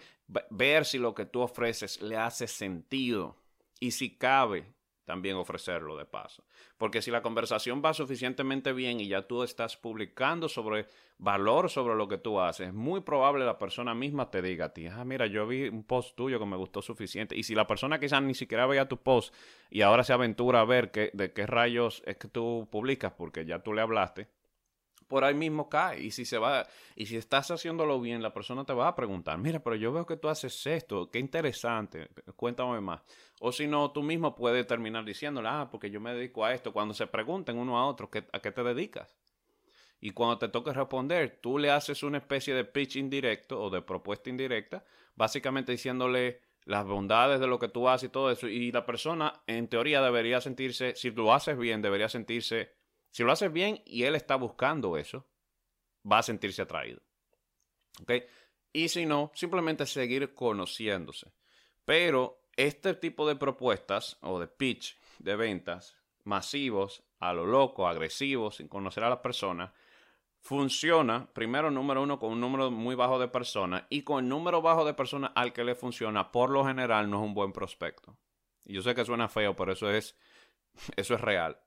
ver 0.51 0.85
si 0.85 0.99
lo 0.99 1.15
que 1.15 1.27
tú 1.27 1.41
ofreces 1.41 2.01
le 2.01 2.17
hace 2.17 2.47
sentido 2.47 3.37
y 3.81 3.91
si 3.91 4.17
cabe 4.17 4.75
también 5.09 5.37
ofrecerlo 5.37 5.97
de 5.97 6.05
paso. 6.05 6.45
Porque 6.77 7.01
si 7.01 7.11
la 7.11 7.23
conversación 7.23 7.81
va 7.83 7.95
suficientemente 7.95 8.75
bien 8.75 9.01
y 9.01 9.09
ya 9.09 9.23
tú 9.23 9.43
estás 9.43 9.75
publicando 9.75 10.51
sobre 10.51 10.87
valor 11.17 11.71
sobre 11.71 11.97
lo 11.97 12.09
que 12.09 12.19
tú 12.19 12.39
haces, 12.39 12.69
es 12.69 12.75
muy 12.75 13.01
probable 13.01 13.47
la 13.47 13.59
persona 13.59 13.95
misma 13.95 14.31
te 14.31 14.43
diga 14.43 14.67
a 14.67 14.75
ti, 14.75 14.87
ah, 14.87 15.07
mira, 15.07 15.25
yo 15.27 15.47
vi 15.47 15.67
un 15.69 15.83
post 15.83 16.15
tuyo 16.15 16.39
que 16.39 16.45
me 16.45 16.59
gustó 16.59 16.83
suficiente. 16.83 17.35
Y 17.35 17.45
si 17.45 17.55
la 17.55 17.67
persona 17.67 17.99
quizás 17.99 18.23
ni 18.23 18.35
siquiera 18.35 18.67
veía 18.67 18.87
tu 18.87 18.99
post 18.99 19.35
y 19.71 19.81
ahora 19.81 20.05
se 20.05 20.13
aventura 20.13 20.61
a 20.61 20.67
ver 20.67 20.91
qué, 20.91 21.11
de 21.15 21.33
qué 21.33 21.47
rayos 21.47 22.03
es 22.05 22.19
que 22.19 22.29
tú 22.29 22.69
publicas 22.71 23.13
porque 23.13 23.47
ya 23.47 23.61
tú 23.61 23.73
le 23.73 23.81
hablaste, 23.81 24.29
por 25.09 25.25
ahí 25.25 25.35
mismo 25.35 25.69
cae. 25.69 26.01
Y 26.01 26.11
si 26.11 26.25
se 26.25 26.39
va, 26.39 26.67
y 26.95 27.07
si 27.07 27.17
estás 27.17 27.51
haciéndolo 27.51 28.01
bien, 28.01 28.23
la 28.23 28.33
persona 28.33 28.65
te 28.65 28.73
va 28.73 28.89
a 28.89 28.95
preguntar, 28.95 29.39
mira, 29.39 29.59
pero 29.61 29.77
yo 29.77 29.93
veo 29.93 30.07
que 30.07 30.17
tú 30.17 30.29
haces 30.29 30.67
esto, 30.67 31.11
qué 31.11 31.19
interesante, 31.19 32.09
cuéntame 32.37 32.81
más. 32.81 33.03
O 33.41 33.51
si 33.51 33.67
no, 33.67 33.91
tú 33.91 34.03
mismo 34.03 34.35
puedes 34.35 34.67
terminar 34.67 35.05
diciéndole, 35.05 35.49
ah, 35.49 35.69
porque 35.71 35.91
yo 35.91 36.01
me 36.01 36.15
dedico 36.15 36.45
a 36.45 36.55
esto. 36.55 36.73
Cuando 36.73 36.95
se 36.95 37.07
pregunten 37.07 37.59
uno 37.59 37.79
a 37.79 37.87
otro, 37.87 38.11
¿a 38.33 38.41
qué 38.41 38.53
te 38.53 38.63
dedicas? 38.63 39.17
Y 40.01 40.11
cuando 40.11 40.39
te 40.39 40.49
toque 40.49 40.73
responder, 40.73 41.39
tú 41.41 41.59
le 41.59 41.71
haces 41.71 42.03
una 42.03 42.19
especie 42.19 42.55
de 42.55 42.65
pitch 42.65 42.97
indirecto 42.97 43.61
o 43.61 43.71
de 43.71 43.83
propuesta 43.83 44.31
indirecta, 44.31 44.85
básicamente 45.17 45.73
diciéndole 45.73 46.41
las 46.65 46.85
bondades 46.85 47.41
de 47.41 47.47
lo 47.47 47.59
que 47.59 47.69
tú 47.69 47.89
haces 47.89 48.09
y 48.09 48.13
todo 48.13 48.31
eso. 48.31 48.47
Y 48.47 48.71
la 48.71 48.85
persona, 48.87 49.43
en 49.47 49.69
teoría, 49.69 50.03
debería 50.03 50.41
sentirse, 50.41 50.95
si 50.95 51.11
lo 51.11 51.33
haces 51.33 51.59
bien, 51.59 51.83
debería 51.83 52.09
sentirse, 52.09 52.77
si 53.11 53.23
lo 53.25 53.33
haces 53.33 53.53
bien 53.53 53.83
y 53.85 54.05
él 54.05 54.15
está 54.15 54.37
buscando 54.37 54.97
eso, 54.97 55.27
va 56.11 56.19
a 56.19 56.23
sentirse 56.23 56.63
atraído. 56.63 57.01
¿Ok? 58.03 58.13
Y 58.73 58.89
si 58.89 59.07
no, 59.07 59.33
simplemente 59.35 59.87
seguir 59.87 60.35
conociéndose. 60.35 61.33
Pero 61.85 62.43
este 62.57 62.95
tipo 62.95 63.27
de 63.27 63.37
propuestas 63.37 64.19
o 64.21 64.39
de 64.39 64.47
pitch 64.47 64.99
de 65.19 65.37
ventas 65.37 65.97
masivos, 66.25 67.03
a 67.19 67.33
lo 67.33 67.47
loco, 67.47 67.89
agresivos, 67.89 68.57
sin 68.57 68.69
conocer 68.69 69.05
a 69.05 69.09
la 69.09 69.23
persona, 69.23 69.73
funciona, 70.41 71.29
primero, 71.33 71.71
número 71.71 72.03
uno, 72.03 72.19
con 72.19 72.33
un 72.33 72.41
número 72.41 72.71
muy 72.71 72.95
bajo 72.95 73.19
de 73.19 73.29
personas 73.29 73.85
y 73.89 74.03
con 74.03 74.25
el 74.25 74.29
número 74.29 74.63
bajo 74.63 74.85
de 74.85 74.95
personas 74.95 75.33
al 75.35 75.53
que 75.53 75.65
le 75.65 75.75
funciona, 75.75 76.31
por 76.31 76.51
lo 76.51 76.65
general 76.65 77.11
no 77.11 77.19
es 77.19 77.25
un 77.25 77.35
buen 77.35 77.53
prospecto. 77.53 78.17
Y 78.65 78.75
yo 78.75 78.83
sé 78.83 78.95
que 78.95 79.05
suena 79.05 79.29
feo, 79.29 79.57
pero 79.57 79.73
eso 79.73 79.91
es, 79.91 80.17
eso 80.97 81.15
es 81.15 81.21
real. 81.21 81.59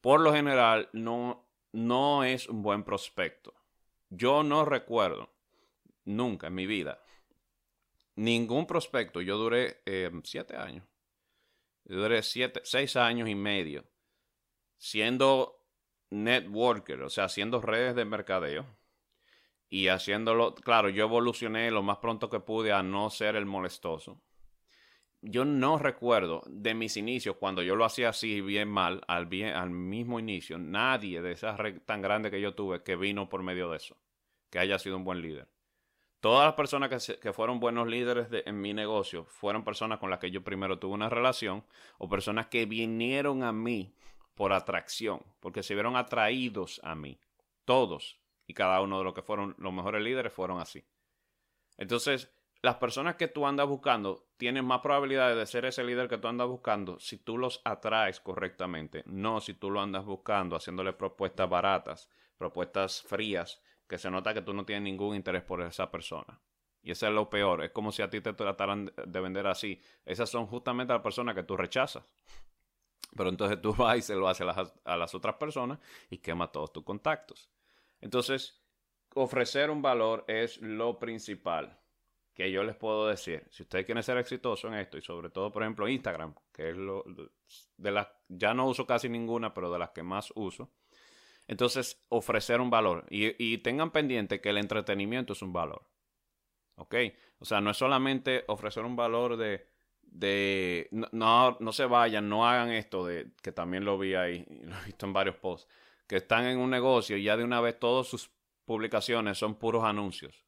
Por 0.00 0.20
lo 0.20 0.32
general 0.32 0.88
no, 0.92 1.46
no 1.72 2.24
es 2.24 2.48
un 2.48 2.62
buen 2.62 2.84
prospecto. 2.84 3.54
Yo 4.08 4.42
no 4.42 4.64
recuerdo 4.64 5.30
nunca 6.04 6.48
en 6.48 6.54
mi 6.54 6.66
vida 6.66 7.02
ningún 8.16 8.66
prospecto. 8.66 9.20
Yo 9.20 9.36
duré 9.36 9.82
eh, 9.86 10.10
siete 10.24 10.56
años. 10.56 10.84
Yo 11.84 11.96
duré 11.96 12.22
siete, 12.22 12.60
seis 12.64 12.96
años 12.96 13.28
y 13.28 13.34
medio 13.34 13.84
siendo 14.80 15.62
networker, 16.10 17.02
o 17.02 17.10
sea, 17.10 17.24
haciendo 17.24 17.60
redes 17.60 17.94
de 17.94 18.04
mercadeo 18.04 18.66
y 19.68 19.88
haciéndolo, 19.88 20.54
claro, 20.54 20.88
yo 20.88 21.04
evolucioné 21.04 21.70
lo 21.70 21.82
más 21.82 21.98
pronto 21.98 22.30
que 22.30 22.40
pude 22.40 22.72
a 22.72 22.82
no 22.82 23.10
ser 23.10 23.36
el 23.36 23.46
molestoso. 23.46 24.20
Yo 25.22 25.44
no 25.44 25.78
recuerdo 25.78 26.42
de 26.46 26.74
mis 26.74 26.96
inicios, 26.96 27.36
cuando 27.36 27.62
yo 27.62 27.76
lo 27.76 27.84
hacía 27.84 28.08
así 28.08 28.40
bien 28.40 28.68
mal, 28.68 29.02
al, 29.06 29.26
bien, 29.26 29.54
al 29.54 29.70
mismo 29.70 30.18
inicio, 30.18 30.56
nadie 30.58 31.20
de 31.20 31.32
esas 31.32 31.58
redes 31.58 31.84
tan 31.84 32.00
grandes 32.00 32.32
que 32.32 32.40
yo 32.40 32.54
tuve 32.54 32.82
que 32.82 32.96
vino 32.96 33.28
por 33.28 33.42
medio 33.42 33.70
de 33.70 33.76
eso, 33.76 33.98
que 34.48 34.58
haya 34.58 34.78
sido 34.78 34.96
un 34.96 35.04
buen 35.04 35.20
líder. 35.20 35.46
Todas 36.20 36.46
las 36.46 36.54
personas 36.54 36.88
que, 36.88 37.18
que 37.18 37.32
fueron 37.34 37.60
buenos 37.60 37.86
líderes 37.86 38.28
en 38.46 38.60
mi 38.60 38.72
negocio 38.72 39.24
fueron 39.26 39.62
personas 39.62 39.98
con 39.98 40.08
las 40.08 40.18
que 40.18 40.30
yo 40.30 40.42
primero 40.42 40.78
tuve 40.78 40.94
una 40.94 41.10
relación 41.10 41.64
o 41.98 42.08
personas 42.08 42.46
que 42.46 42.64
vinieron 42.64 43.42
a 43.42 43.52
mí 43.52 43.94
por 44.34 44.54
atracción, 44.54 45.22
porque 45.40 45.62
se 45.62 45.74
vieron 45.74 45.96
atraídos 45.96 46.80
a 46.82 46.94
mí. 46.94 47.18
Todos 47.66 48.18
y 48.46 48.54
cada 48.54 48.80
uno 48.80 48.98
de 48.98 49.04
los 49.04 49.14
que 49.14 49.22
fueron 49.22 49.54
los 49.58 49.72
mejores 49.72 50.02
líderes 50.02 50.32
fueron 50.32 50.60
así. 50.60 50.82
Entonces, 51.76 52.30
las 52.62 52.76
personas 52.76 53.16
que 53.16 53.28
tú 53.28 53.46
andas 53.46 53.66
buscando 53.66 54.26
tienen 54.36 54.64
más 54.64 54.80
probabilidades 54.80 55.36
de 55.36 55.46
ser 55.46 55.64
ese 55.64 55.82
líder 55.82 56.08
que 56.08 56.18
tú 56.18 56.28
andas 56.28 56.46
buscando 56.46 56.98
si 57.00 57.16
tú 57.16 57.38
los 57.38 57.62
atraes 57.64 58.20
correctamente, 58.20 59.02
no 59.06 59.40
si 59.40 59.54
tú 59.54 59.70
lo 59.70 59.80
andas 59.80 60.04
buscando 60.04 60.56
haciéndole 60.56 60.92
propuestas 60.92 61.48
baratas, 61.48 62.10
propuestas 62.36 63.02
frías, 63.02 63.62
que 63.88 63.98
se 63.98 64.10
nota 64.10 64.34
que 64.34 64.42
tú 64.42 64.52
no 64.52 64.64
tienes 64.64 64.84
ningún 64.84 65.16
interés 65.16 65.42
por 65.42 65.62
esa 65.62 65.90
persona. 65.90 66.40
Y 66.82 66.92
eso 66.92 67.06
es 67.06 67.12
lo 67.12 67.28
peor, 67.28 67.64
es 67.64 67.70
como 67.70 67.92
si 67.92 68.02
a 68.02 68.08
ti 68.08 68.20
te 68.20 68.32
trataran 68.32 68.92
de 69.06 69.20
vender 69.20 69.46
así. 69.46 69.80
Esas 70.04 70.30
son 70.30 70.46
justamente 70.46 70.92
las 70.92 71.02
personas 71.02 71.34
que 71.34 71.42
tú 71.42 71.56
rechazas. 71.56 72.04
Pero 73.16 73.28
entonces 73.28 73.60
tú 73.60 73.74
vas 73.76 73.98
y 73.98 74.02
se 74.02 74.14
lo 74.14 74.28
haces 74.28 74.46
a 74.84 74.96
las, 74.96 75.14
otras 75.14 75.34
personas 75.36 75.78
y 76.08 76.18
quema 76.18 76.52
todos 76.52 76.72
tus 76.72 76.84
contactos. 76.84 77.50
Entonces, 78.00 78.62
ofrecer 79.14 79.70
un 79.70 79.82
valor 79.82 80.24
es 80.28 80.60
lo 80.62 80.98
principal 80.98 81.78
que 82.40 82.50
yo 82.50 82.64
les 82.64 82.74
puedo 82.74 83.06
decir. 83.06 83.44
Si 83.50 83.64
ustedes 83.64 83.84
quieren 83.84 84.02
ser 84.02 84.16
exitosos 84.16 84.70
en 84.70 84.78
esto, 84.78 84.96
y 84.96 85.02
sobre 85.02 85.28
todo, 85.28 85.52
por 85.52 85.62
ejemplo, 85.62 85.86
Instagram, 85.86 86.34
que 86.52 86.70
es 86.70 86.76
lo 86.76 87.04
de 87.76 87.90
las, 87.90 88.08
ya 88.28 88.54
no 88.54 88.66
uso 88.66 88.86
casi 88.86 89.10
ninguna, 89.10 89.52
pero 89.52 89.70
de 89.70 89.78
las 89.78 89.90
que 89.90 90.02
más 90.02 90.32
uso. 90.34 90.70
Entonces, 91.46 92.02
ofrecer 92.08 92.62
un 92.62 92.70
valor. 92.70 93.04
Y, 93.10 93.58
tengan 93.58 93.90
pendiente 93.90 94.40
que 94.40 94.50
el 94.50 94.56
entretenimiento 94.56 95.34
es 95.34 95.42
un 95.42 95.52
valor. 95.52 95.84
¿Ok? 96.76 96.94
O 97.40 97.44
sea, 97.44 97.60
no 97.60 97.70
es 97.70 97.76
solamente 97.76 98.44
ofrecer 98.48 98.84
un 98.84 98.96
valor 98.96 99.36
de 99.36 99.68
de 100.02 100.88
no, 100.90 101.56
no, 101.60 101.72
se 101.72 101.84
vayan, 101.84 102.28
no 102.28 102.48
hagan 102.48 102.70
esto 102.70 103.06
de 103.06 103.30
que 103.42 103.52
también 103.52 103.84
lo 103.84 103.96
vi 103.96 104.14
ahí, 104.14 104.44
lo 104.64 104.76
he 104.76 104.86
visto 104.86 105.06
en 105.06 105.12
varios 105.12 105.36
posts, 105.36 105.68
que 106.08 106.16
están 106.16 106.46
en 106.46 106.58
un 106.58 106.68
negocio 106.68 107.16
y 107.16 107.22
ya 107.22 107.36
de 107.36 107.44
una 107.44 107.60
vez 107.60 107.78
todas 107.78 108.08
sus 108.08 108.28
publicaciones 108.64 109.38
son 109.38 109.54
puros 109.54 109.84
anuncios, 109.84 110.44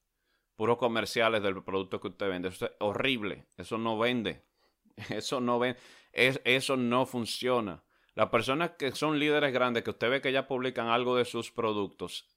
puros 0.56 0.78
comerciales 0.78 1.42
del 1.42 1.62
producto 1.62 2.00
que 2.00 2.08
usted 2.08 2.28
vende. 2.28 2.48
Eso 2.48 2.66
es 2.66 2.72
horrible, 2.78 3.46
eso 3.56 3.78
no 3.78 3.98
vende. 3.98 4.42
Eso 5.08 5.40
no 5.40 5.58
vende, 5.58 5.80
es, 6.12 6.40
eso 6.44 6.76
no 6.76 7.06
funciona. 7.06 7.82
Las 8.14 8.28
personas 8.28 8.72
que 8.72 8.92
son 8.92 9.18
líderes 9.18 9.52
grandes, 9.52 9.82
que 9.82 9.90
usted 9.90 10.10
ve 10.10 10.20
que 10.20 10.32
ya 10.32 10.46
publican 10.46 10.88
algo 10.88 11.16
de 11.16 11.24
sus 11.24 11.50
productos, 11.50 12.28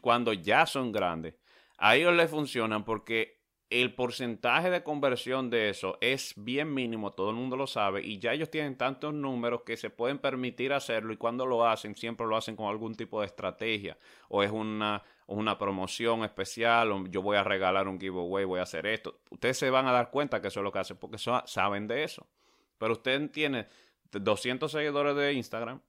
cuando 0.00 0.32
ya 0.32 0.66
son 0.66 0.92
grandes, 0.92 1.34
a 1.76 1.96
ellos 1.96 2.14
les 2.14 2.30
funcionan 2.30 2.84
porque 2.84 3.43
el 3.82 3.94
porcentaje 3.94 4.70
de 4.70 4.82
conversión 4.82 5.50
de 5.50 5.68
eso 5.68 5.98
es 6.00 6.34
bien 6.36 6.72
mínimo, 6.72 7.12
todo 7.12 7.30
el 7.30 7.36
mundo 7.36 7.56
lo 7.56 7.66
sabe, 7.66 8.02
y 8.04 8.18
ya 8.18 8.32
ellos 8.32 8.50
tienen 8.50 8.76
tantos 8.76 9.12
números 9.12 9.62
que 9.62 9.76
se 9.76 9.90
pueden 9.90 10.18
permitir 10.18 10.72
hacerlo 10.72 11.12
y 11.12 11.16
cuando 11.16 11.44
lo 11.44 11.66
hacen 11.66 11.96
siempre 11.96 12.26
lo 12.26 12.36
hacen 12.36 12.56
con 12.56 12.66
algún 12.66 12.94
tipo 12.94 13.20
de 13.20 13.26
estrategia 13.26 13.98
o 14.28 14.42
es 14.42 14.50
una, 14.50 15.02
una 15.26 15.58
promoción 15.58 16.24
especial 16.24 16.92
o 16.92 17.06
yo 17.06 17.22
voy 17.22 17.36
a 17.36 17.42
regalar 17.42 17.88
un 17.88 17.98
giveaway, 17.98 18.44
voy 18.44 18.60
a 18.60 18.64
hacer 18.64 18.86
esto. 18.86 19.20
Ustedes 19.30 19.58
se 19.58 19.70
van 19.70 19.86
a 19.86 19.92
dar 19.92 20.10
cuenta 20.10 20.40
que 20.40 20.48
eso 20.48 20.60
es 20.60 20.64
lo 20.64 20.72
que 20.72 20.78
hacen 20.78 20.96
porque 20.96 21.18
saben 21.18 21.88
de 21.88 22.04
eso. 22.04 22.26
Pero 22.78 22.92
usted 22.92 23.30
tiene 23.30 23.66
200 24.12 24.70
seguidores 24.70 25.16
de 25.16 25.32
Instagram 25.32 25.80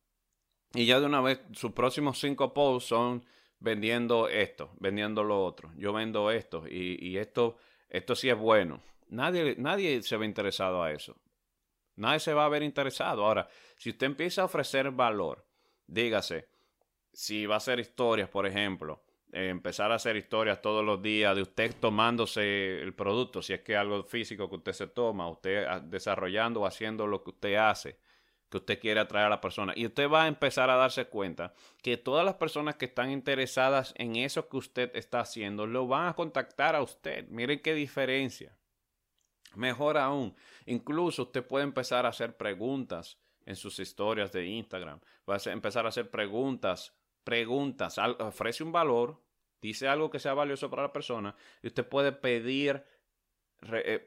y 0.73 0.85
ya 0.85 0.99
de 0.99 1.05
una 1.05 1.21
vez 1.21 1.41
sus 1.53 1.71
próximos 1.71 2.19
cinco 2.19 2.53
posts 2.53 2.89
son 2.89 3.23
vendiendo 3.59 4.27
esto, 4.27 4.71
vendiendo 4.79 5.23
lo 5.23 5.43
otro. 5.43 5.71
Yo 5.77 5.93
vendo 5.93 6.31
esto 6.31 6.65
y, 6.69 7.17
esto, 7.17 7.57
esto 7.89 8.15
sí 8.15 8.29
es 8.29 8.37
bueno. 8.37 8.81
Nadie, 9.09 9.55
nadie 9.57 10.01
se 10.01 10.17
ve 10.17 10.25
interesado 10.25 10.83
a 10.83 10.91
eso. 10.91 11.15
Nadie 11.95 12.19
se 12.19 12.33
va 12.33 12.45
a 12.45 12.49
ver 12.49 12.63
interesado. 12.63 13.25
Ahora, 13.25 13.47
si 13.77 13.91
usted 13.91 14.07
empieza 14.07 14.41
a 14.41 14.45
ofrecer 14.45 14.91
valor, 14.91 15.45
dígase, 15.87 16.47
si 17.13 17.45
va 17.45 17.55
a 17.55 17.57
hacer 17.57 17.79
historias, 17.79 18.27
por 18.29 18.45
ejemplo, 18.45 19.01
eh, 19.31 19.49
empezar 19.49 19.91
a 19.91 19.95
hacer 19.95 20.15
historias 20.17 20.61
todos 20.61 20.83
los 20.83 21.01
días 21.01 21.35
de 21.35 21.41
usted 21.41 21.75
tomándose 21.79 22.81
el 22.81 22.93
producto, 22.93 23.41
si 23.41 23.53
es 23.53 23.61
que 23.61 23.75
algo 23.75 24.03
físico 24.03 24.49
que 24.49 24.55
usted 24.55 24.73
se 24.73 24.87
toma, 24.87 25.29
usted 25.29 25.65
ah, 25.65 25.79
desarrollando 25.79 26.61
o 26.61 26.65
haciendo 26.65 27.07
lo 27.07 27.23
que 27.23 27.29
usted 27.29 27.55
hace, 27.55 27.97
que 28.49 28.57
usted 28.57 28.79
quiere 28.79 28.99
atraer 28.99 29.27
a 29.27 29.29
la 29.29 29.41
persona. 29.41 29.73
Y 29.75 29.85
usted 29.85 30.09
va 30.09 30.23
a 30.23 30.27
empezar 30.27 30.69
a 30.69 30.75
darse 30.75 31.05
cuenta 31.05 31.53
que 31.81 31.97
todas 31.97 32.25
las 32.25 32.35
personas 32.35 32.75
que 32.75 32.85
están 32.85 33.11
interesadas 33.11 33.93
en 33.97 34.15
eso 34.15 34.47
que 34.47 34.57
usted 34.57 34.91
está 34.95 35.19
haciendo 35.21 35.65
lo 35.67 35.87
van 35.87 36.07
a 36.07 36.13
contactar 36.13 36.75
a 36.75 36.81
usted. 36.81 37.27
Miren 37.29 37.61
qué 37.61 37.73
diferencia. 37.73 38.57
Mejor 39.55 39.97
aún, 39.97 40.35
incluso 40.65 41.23
usted 41.23 41.45
puede 41.45 41.63
empezar 41.63 42.05
a 42.05 42.09
hacer 42.09 42.35
preguntas 42.35 43.17
en 43.45 43.55
sus 43.55 43.79
historias 43.79 44.31
de 44.31 44.45
Instagram. 44.45 44.99
Va 45.29 45.35
a 45.35 45.51
empezar 45.51 45.85
a 45.85 45.89
hacer 45.89 46.09
preguntas, 46.09 46.93
preguntas, 47.23 47.97
ofrece 48.19 48.63
un 48.63 48.71
valor, 48.71 49.21
dice 49.61 49.87
algo 49.87 50.09
que 50.09 50.19
sea 50.19 50.33
valioso 50.33 50.69
para 50.69 50.83
la 50.83 50.93
persona 50.93 51.35
y 51.61 51.67
usted 51.67 51.87
puede 51.87 52.11
pedir 52.11 52.83
eh, 53.73 53.99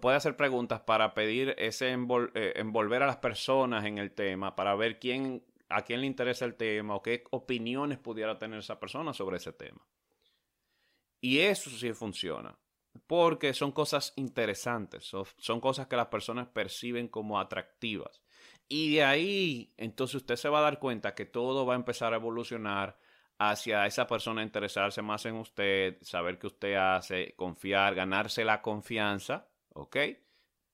puede 0.00 0.16
hacer 0.16 0.36
preguntas 0.36 0.80
para 0.80 1.14
pedir 1.14 1.54
ese 1.58 1.92
eh, 1.92 2.52
envolver 2.56 3.02
a 3.02 3.06
las 3.06 3.16
personas 3.16 3.84
en 3.84 3.98
el 3.98 4.12
tema, 4.12 4.56
para 4.56 4.74
ver 4.74 4.98
quién, 4.98 5.44
a 5.68 5.82
quién 5.82 6.00
le 6.00 6.06
interesa 6.06 6.44
el 6.44 6.54
tema 6.54 6.94
o 6.94 7.02
qué 7.02 7.24
opiniones 7.30 7.98
pudiera 7.98 8.38
tener 8.38 8.58
esa 8.58 8.78
persona 8.78 9.12
sobre 9.12 9.38
ese 9.38 9.52
tema. 9.52 9.86
Y 11.20 11.38
eso 11.38 11.70
sí 11.70 11.92
funciona, 11.92 12.58
porque 13.06 13.54
son 13.54 13.72
cosas 13.72 14.12
interesantes, 14.16 15.10
son 15.38 15.60
cosas 15.60 15.86
que 15.86 15.96
las 15.96 16.08
personas 16.08 16.48
perciben 16.48 17.08
como 17.08 17.40
atractivas. 17.40 18.22
Y 18.68 18.96
de 18.96 19.04
ahí, 19.04 19.72
entonces 19.76 20.16
usted 20.16 20.36
se 20.36 20.48
va 20.48 20.58
a 20.58 20.62
dar 20.62 20.78
cuenta 20.78 21.14
que 21.14 21.24
todo 21.24 21.64
va 21.64 21.74
a 21.74 21.76
empezar 21.76 22.12
a 22.12 22.16
evolucionar 22.16 22.98
hacia 23.38 23.86
esa 23.86 24.06
persona 24.06 24.42
interesarse 24.42 25.02
más 25.02 25.26
en 25.26 25.36
usted, 25.36 25.98
saber 26.02 26.38
qué 26.38 26.46
usted 26.46 26.74
hace, 26.74 27.34
confiar, 27.36 27.94
ganarse 27.94 28.44
la 28.44 28.62
confianza, 28.62 29.48
¿ok? 29.74 29.96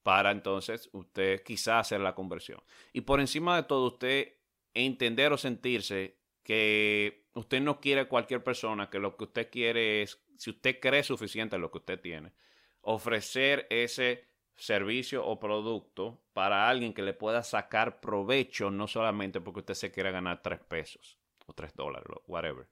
Para 0.02 0.30
entonces 0.30 0.88
usted 0.92 1.42
quizá 1.42 1.80
hacer 1.80 2.00
la 2.00 2.14
conversión. 2.14 2.62
Y 2.92 3.02
por 3.02 3.20
encima 3.20 3.56
de 3.56 3.64
todo, 3.64 3.86
usted 3.86 4.34
entender 4.74 5.32
o 5.32 5.38
sentirse 5.38 6.18
que 6.42 7.26
usted 7.34 7.60
no 7.60 7.80
quiere 7.80 8.08
cualquier 8.08 8.42
persona, 8.42 8.90
que 8.90 8.98
lo 8.98 9.16
que 9.16 9.24
usted 9.24 9.50
quiere 9.50 10.02
es, 10.02 10.20
si 10.36 10.50
usted 10.50 10.80
cree 10.80 11.02
suficiente 11.02 11.58
lo 11.58 11.70
que 11.70 11.78
usted 11.78 12.00
tiene, 12.00 12.32
ofrecer 12.80 13.66
ese 13.70 14.28
servicio 14.56 15.24
o 15.24 15.38
producto 15.38 16.24
para 16.32 16.68
alguien 16.68 16.92
que 16.92 17.02
le 17.02 17.14
pueda 17.14 17.42
sacar 17.42 18.00
provecho, 18.00 18.70
no 18.70 18.86
solamente 18.86 19.40
porque 19.40 19.60
usted 19.60 19.74
se 19.74 19.92
quiera 19.92 20.10
ganar 20.10 20.42
tres 20.42 20.60
pesos 20.60 21.21
o 21.52 21.54
tres 21.54 21.74
dólares, 21.74 22.06
whatever. 22.26 22.66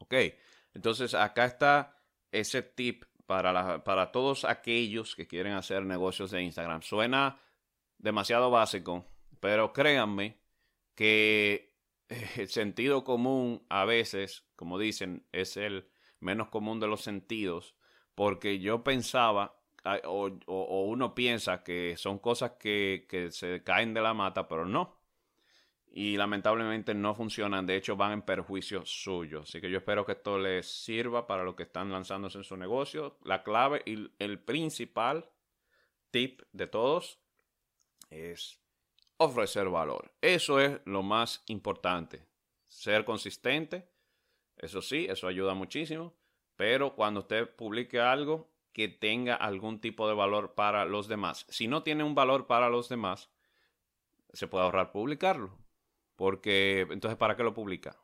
Ok, 0.00 0.14
entonces 0.74 1.14
acá 1.14 1.44
está 1.44 1.96
ese 2.32 2.62
tip 2.62 3.04
para, 3.26 3.84
para 3.84 4.10
todos 4.10 4.44
aquellos 4.44 5.14
que 5.14 5.26
quieren 5.26 5.52
hacer 5.52 5.84
negocios 5.84 6.30
de 6.30 6.42
Instagram. 6.42 6.82
Suena 6.82 7.40
demasiado 7.98 8.50
básico, 8.50 9.04
pero 9.40 9.72
créanme 9.72 10.40
que 10.94 11.76
el 12.36 12.48
sentido 12.48 13.04
común 13.04 13.64
a 13.68 13.84
veces, 13.84 14.44
como 14.56 14.78
dicen, 14.78 15.26
es 15.32 15.56
el 15.56 15.88
menos 16.20 16.48
común 16.48 16.80
de 16.80 16.88
los 16.88 17.02
sentidos, 17.02 17.76
porque 18.14 18.58
yo 18.58 18.82
pensaba 18.82 19.58
o, 20.04 20.30
uno 20.86 21.14
piensa 21.14 21.62
que 21.62 21.96
son 21.96 22.18
cosas 22.18 22.52
que, 22.58 23.06
que, 23.08 23.30
se 23.30 23.62
caen 23.62 23.94
de 23.94 24.00
la 24.00 24.14
mata, 24.14 24.48
pero 24.48 24.66
no. 24.66 24.97
Y 25.90 26.16
lamentablemente 26.16 26.94
no 26.94 27.14
funcionan, 27.14 27.66
de 27.66 27.76
hecho 27.76 27.96
van 27.96 28.12
en 28.12 28.22
perjuicio 28.22 28.84
suyo. 28.84 29.40
Así 29.40 29.60
que 29.60 29.70
yo 29.70 29.78
espero 29.78 30.04
que 30.04 30.12
esto 30.12 30.38
les 30.38 30.66
sirva 30.66 31.26
para 31.26 31.44
los 31.44 31.54
que 31.54 31.64
están 31.64 31.90
lanzándose 31.90 32.38
en 32.38 32.44
su 32.44 32.56
negocio. 32.56 33.18
La 33.24 33.42
clave 33.42 33.82
y 33.86 34.10
el 34.18 34.38
principal 34.38 35.28
tip 36.10 36.42
de 36.52 36.66
todos 36.66 37.18
es 38.10 38.60
ofrecer 39.16 39.68
valor. 39.68 40.12
Eso 40.20 40.60
es 40.60 40.80
lo 40.84 41.02
más 41.02 41.42
importante. 41.46 42.26
Ser 42.68 43.04
consistente, 43.04 43.88
eso 44.56 44.82
sí, 44.82 45.06
eso 45.08 45.26
ayuda 45.26 45.54
muchísimo. 45.54 46.14
Pero 46.56 46.94
cuando 46.94 47.20
usted 47.20 47.48
publique 47.54 48.00
algo, 48.00 48.50
que 48.78 48.86
tenga 48.86 49.34
algún 49.34 49.80
tipo 49.80 50.06
de 50.06 50.14
valor 50.14 50.54
para 50.54 50.84
los 50.84 51.08
demás. 51.08 51.46
Si 51.48 51.66
no 51.66 51.82
tiene 51.82 52.04
un 52.04 52.14
valor 52.14 52.46
para 52.46 52.68
los 52.68 52.88
demás, 52.88 53.28
se 54.32 54.46
puede 54.46 54.64
ahorrar 54.64 54.92
publicarlo. 54.92 55.50
Porque 56.18 56.80
entonces, 56.90 57.16
¿para 57.16 57.36
qué 57.36 57.44
lo 57.44 57.54
publica? 57.54 57.96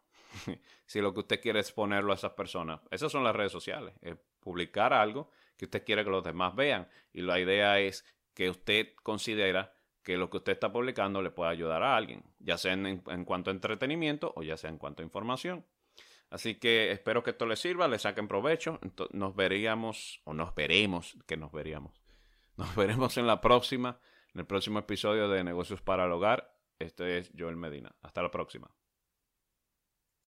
si 0.87 1.01
lo 1.01 1.13
que 1.13 1.21
usted 1.21 1.41
quiere 1.41 1.59
es 1.59 1.73
ponerlo 1.73 2.13
a 2.13 2.15
esas 2.15 2.31
personas. 2.35 2.81
Esas 2.93 3.11
son 3.11 3.25
las 3.25 3.35
redes 3.35 3.51
sociales. 3.51 3.93
Es 4.01 4.17
publicar 4.39 4.93
algo 4.93 5.33
que 5.57 5.65
usted 5.65 5.85
quiere 5.85 6.05
que 6.05 6.11
los 6.11 6.23
demás 6.23 6.55
vean. 6.55 6.89
Y 7.13 7.23
la 7.23 7.41
idea 7.41 7.81
es 7.81 8.05
que 8.33 8.49
usted 8.49 8.95
considera 9.03 9.75
que 10.05 10.17
lo 10.17 10.31
que 10.31 10.37
usted 10.37 10.53
está 10.53 10.71
publicando 10.73 11.23
le 11.23 11.33
pueda 11.33 11.51
ayudar 11.51 11.83
a 11.83 11.97
alguien, 11.97 12.23
ya 12.39 12.57
sea 12.57 12.75
en, 12.75 13.03
en 13.05 13.25
cuanto 13.25 13.51
a 13.51 13.53
entretenimiento 13.55 14.33
o 14.37 14.45
ya 14.45 14.57
sea 14.57 14.71
en 14.71 14.79
cuanto 14.79 15.03
a 15.03 15.05
información. 15.05 15.67
Así 16.31 16.55
que 16.55 16.93
espero 16.93 17.25
que 17.25 17.31
esto 17.31 17.47
les 17.47 17.59
sirva, 17.59 17.89
le 17.89 17.99
saquen 17.99 18.29
provecho. 18.29 18.79
Nos 19.11 19.35
veríamos, 19.35 20.21
o 20.23 20.35
nos 20.35 20.55
veremos, 20.55 21.17
que 21.27 21.37
nos 21.37 21.51
veríamos. 21.51 22.01
Nos 22.57 22.77
veremos 22.77 23.17
en 23.17 23.27
la 23.27 23.41
próxima, 23.41 23.99
en 24.33 24.43
el 24.43 24.47
próximo 24.47 24.79
episodio 24.79 25.29
de 25.29 25.43
Negocios 25.43 25.83
para 25.83 26.05
el 26.05 26.13
Hogar. 26.13 26.54
Este 26.79 27.19
es 27.19 27.33
Joel 27.37 27.57
Medina. 27.57 27.95
Hasta 28.03 28.23
la 28.23 28.31
próxima. 28.31 28.71